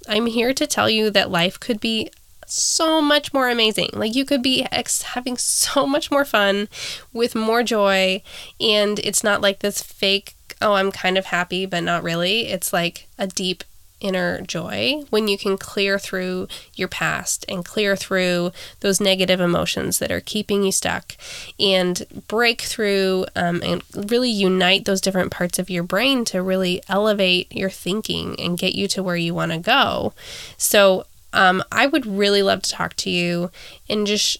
I'm 0.10 0.26
here 0.26 0.52
to 0.52 0.66
tell 0.66 0.90
you 0.90 1.12
that 1.12 1.30
life 1.30 1.60
could 1.60 1.80
be 1.80 2.10
so 2.48 3.04
much 3.04 3.36
more 3.36 3.50
amazing. 3.50 3.90
Like 3.94 4.16
you 4.16 4.26
could 4.26 4.42
be 4.42 4.66
ex- 4.72 5.04
having 5.04 5.38
so 5.38 5.86
much 5.86 6.10
more 6.10 6.26
fun 6.26 6.70
with 7.14 7.36
more 7.36 7.62
joy. 7.62 8.24
And 8.60 8.98
it's 8.98 9.24
not 9.24 9.42
like 9.42 9.60
this 9.60 9.84
fake, 9.84 10.34
oh, 10.60 10.74
I'm 10.74 10.92
kind 10.92 11.16
of 11.16 11.28
happy, 11.28 11.68
but 11.68 11.84
not 11.84 12.02
really. 12.02 12.48
It's 12.48 12.74
like 12.74 13.08
a 13.20 13.28
deep 13.28 13.64
inner 14.04 14.42
joy 14.42 15.04
when 15.10 15.28
you 15.28 15.38
can 15.38 15.58
clear 15.58 15.98
through 15.98 16.48
your 16.76 16.88
past 16.88 17.46
and 17.48 17.66
clear 17.66 17.96
through 17.96 18.52
those 18.82 19.02
negative 19.02 19.40
emotions 19.40 19.98
that 19.98 20.12
are 20.12 20.20
keeping 20.20 20.64
you 20.64 20.72
stuck 20.72 21.16
and 21.60 22.06
break 22.28 22.62
through 22.62 23.26
um, 23.36 23.62
and 23.64 23.82
really 23.96 24.30
unite 24.30 24.86
those 24.86 25.02
different 25.02 25.32
parts 25.32 25.58
of 25.58 25.70
your 25.70 25.84
brain 25.84 26.26
to 26.26 26.42
really 26.44 26.82
elevate 26.88 27.52
your 27.52 27.70
thinking 27.70 28.40
and 28.40 28.58
get 28.58 28.76
you 28.76 28.88
to 28.88 29.02
where 29.02 29.16
you 29.16 29.34
want 29.34 29.52
to 29.52 29.58
go. 29.58 30.14
So, 30.58 31.06
um, 31.36 31.64
I 31.72 31.88
would 31.88 32.06
really 32.06 32.44
love 32.44 32.62
to 32.62 32.70
talk 32.70 32.94
to 32.98 33.10
you 33.10 33.50
and 33.90 34.06
just 34.06 34.38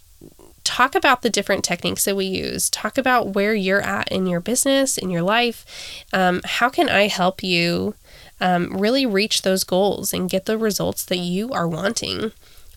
talk 0.64 0.96
about 0.96 1.22
the 1.22 1.30
different 1.30 1.64
techniques 1.64 2.06
that 2.06 2.16
we 2.16 2.26
use. 2.26 2.70
Talk 2.70 2.98
about 2.98 3.30
where 3.30 3.54
you're 3.54 3.82
at 3.82 4.12
in 4.12 4.28
your 4.28 4.40
business, 4.40 4.98
in 4.98 5.10
your 5.10 5.22
life. 5.22 5.66
Um, 6.14 6.42
how 6.46 6.70
can 6.70 6.90
I 6.90 7.08
help 7.08 7.44
you 7.44 7.96
um, 8.44 8.78
really 8.78 9.08
reach 9.08 9.42
those 9.42 9.64
goals 9.64 10.14
and 10.14 10.30
get 10.30 10.46
the 10.46 10.60
results 10.60 11.04
that 11.06 11.18
you 11.18 11.52
are 11.52 11.68
wanting? 11.68 12.32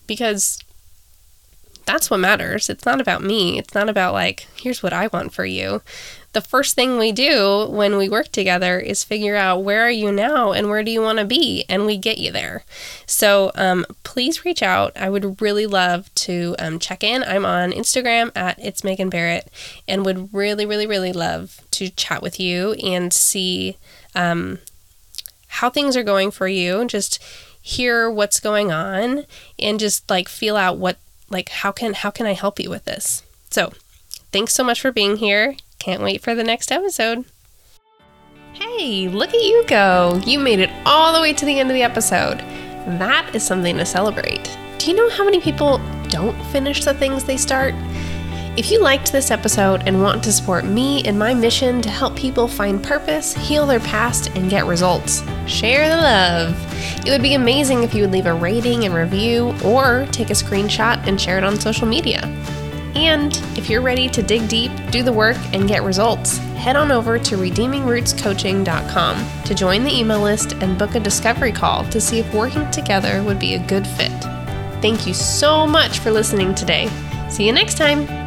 Because 0.07 0.59
that's 1.85 2.09
what 2.09 2.19
matters. 2.19 2.69
It's 2.69 2.85
not 2.85 2.99
about 2.99 3.21
me. 3.21 3.59
It's 3.59 3.75
not 3.75 3.89
about, 3.89 4.13
like, 4.13 4.47
here's 4.59 4.81
what 4.81 4.93
I 4.93 5.07
want 5.07 5.33
for 5.33 5.45
you 5.45 5.81
the 6.37 6.41
first 6.41 6.75
thing 6.75 6.99
we 6.99 7.11
do 7.11 7.65
when 7.67 7.97
we 7.97 8.07
work 8.07 8.31
together 8.31 8.79
is 8.79 9.03
figure 9.03 9.35
out 9.35 9.63
where 9.63 9.81
are 9.81 9.89
you 9.89 10.11
now 10.11 10.51
and 10.51 10.69
where 10.69 10.83
do 10.83 10.91
you 10.91 11.01
want 11.01 11.17
to 11.17 11.25
be, 11.25 11.65
and 11.67 11.87
we 11.87 11.97
get 11.97 12.19
you 12.19 12.31
there. 12.31 12.63
So 13.07 13.51
um, 13.55 13.87
please 14.03 14.45
reach 14.45 14.61
out. 14.61 14.95
I 14.95 15.09
would 15.09 15.41
really 15.41 15.65
love 15.65 16.13
to 16.13 16.55
um, 16.59 16.77
check 16.77 17.03
in. 17.03 17.23
I'm 17.23 17.43
on 17.43 17.71
Instagram 17.71 18.31
at 18.35 18.59
it's 18.63 18.83
Megan 18.83 19.09
Barrett, 19.09 19.49
and 19.87 20.05
would 20.05 20.31
really, 20.31 20.63
really, 20.63 20.85
really 20.85 21.11
love 21.11 21.61
to 21.71 21.89
chat 21.89 22.21
with 22.21 22.39
you 22.39 22.73
and 22.73 23.11
see 23.11 23.77
um, 24.13 24.59
how 25.57 25.69
things 25.69 25.95
are 25.95 26.03
going 26.03 26.31
for 26.31 26.47
you. 26.47 26.85
Just 26.85 27.21
hear 27.61 28.09
what's 28.09 28.39
going 28.39 28.71
on 28.71 29.25
and 29.59 29.79
just 29.79 30.09
like 30.09 30.27
feel 30.27 30.55
out 30.55 30.77
what 30.77 30.97
like 31.29 31.49
how 31.49 31.71
can 31.71 31.93
how 31.93 32.09
can 32.09 32.25
I 32.25 32.33
help 32.33 32.59
you 32.59 32.69
with 32.69 32.85
this. 32.85 33.23
So 33.49 33.73
thanks 34.31 34.53
so 34.53 34.63
much 34.63 34.81
for 34.81 34.91
being 34.91 35.17
here 35.17 35.55
can't 35.79 36.01
wait 36.01 36.21
for 36.21 36.35
the 36.35 36.43
next 36.43 36.71
episode. 36.71 37.25
Hey, 38.53 39.07
look 39.07 39.29
at 39.29 39.41
you 39.41 39.63
go! 39.67 40.19
You 40.25 40.39
made 40.39 40.59
it 40.59 40.71
all 40.85 41.13
the 41.13 41.21
way 41.21 41.33
to 41.33 41.45
the 41.45 41.59
end 41.59 41.69
of 41.69 41.75
the 41.75 41.83
episode. 41.83 42.39
That 42.99 43.29
is 43.33 43.45
something 43.45 43.77
to 43.77 43.85
celebrate. 43.85 44.57
Do 44.79 44.89
you 44.89 44.97
know 44.97 45.09
how 45.09 45.23
many 45.23 45.39
people 45.39 45.79
don't 46.09 46.39
finish 46.47 46.83
the 46.83 46.93
things 46.93 47.23
they 47.23 47.37
start? 47.37 47.75
If 48.57 48.71
you 48.71 48.81
liked 48.81 49.11
this 49.11 49.29
episode 49.29 49.83
and 49.85 50.01
want 50.01 50.23
to 50.23 50.33
support 50.33 50.65
me 50.65 51.01
in 51.01 51.15
my 51.15 51.35
mission 51.35 51.79
to 51.83 51.91
help 51.91 52.15
people 52.15 52.47
find 52.47 52.83
purpose, 52.83 53.35
heal 53.35 53.67
their 53.67 53.79
past, 53.79 54.31
and 54.35 54.49
get 54.49 54.65
results, 54.65 55.23
share 55.45 55.87
the 55.87 55.95
love. 55.95 57.05
It 57.05 57.11
would 57.11 57.21
be 57.21 57.35
amazing 57.35 57.83
if 57.83 57.93
you 57.93 58.01
would 58.01 58.11
leave 58.11 58.25
a 58.25 58.33
rating 58.33 58.85
and 58.85 58.95
review 58.95 59.53
or 59.63 60.07
take 60.11 60.31
a 60.31 60.33
screenshot 60.33 60.97
and 61.05 61.21
share 61.21 61.37
it 61.37 61.43
on 61.43 61.59
social 61.59 61.85
media. 61.85 62.21
And 62.95 63.37
if 63.55 63.69
you're 63.69 63.83
ready 63.83 64.09
to 64.09 64.23
dig 64.23 64.49
deep, 64.49 64.71
do 64.89 65.03
the 65.03 65.13
work, 65.13 65.37
and 65.53 65.67
get 65.67 65.83
results, 65.83 66.39
head 66.57 66.75
on 66.75 66.91
over 66.91 67.19
to 67.19 67.35
redeemingrootscoaching.com 67.35 69.43
to 69.43 69.53
join 69.53 69.83
the 69.83 69.95
email 69.95 70.21
list 70.21 70.53
and 70.53 70.79
book 70.79 70.95
a 70.95 70.99
discovery 70.99 71.51
call 71.51 71.83
to 71.91 72.01
see 72.01 72.17
if 72.17 72.33
working 72.33 72.67
together 72.71 73.21
would 73.21 73.37
be 73.37 73.53
a 73.53 73.67
good 73.67 73.85
fit. 73.85 74.19
Thank 74.81 75.05
you 75.05 75.13
so 75.13 75.67
much 75.67 75.99
for 75.99 76.09
listening 76.09 76.55
today. 76.55 76.89
See 77.29 77.45
you 77.45 77.53
next 77.53 77.77
time. 77.77 78.26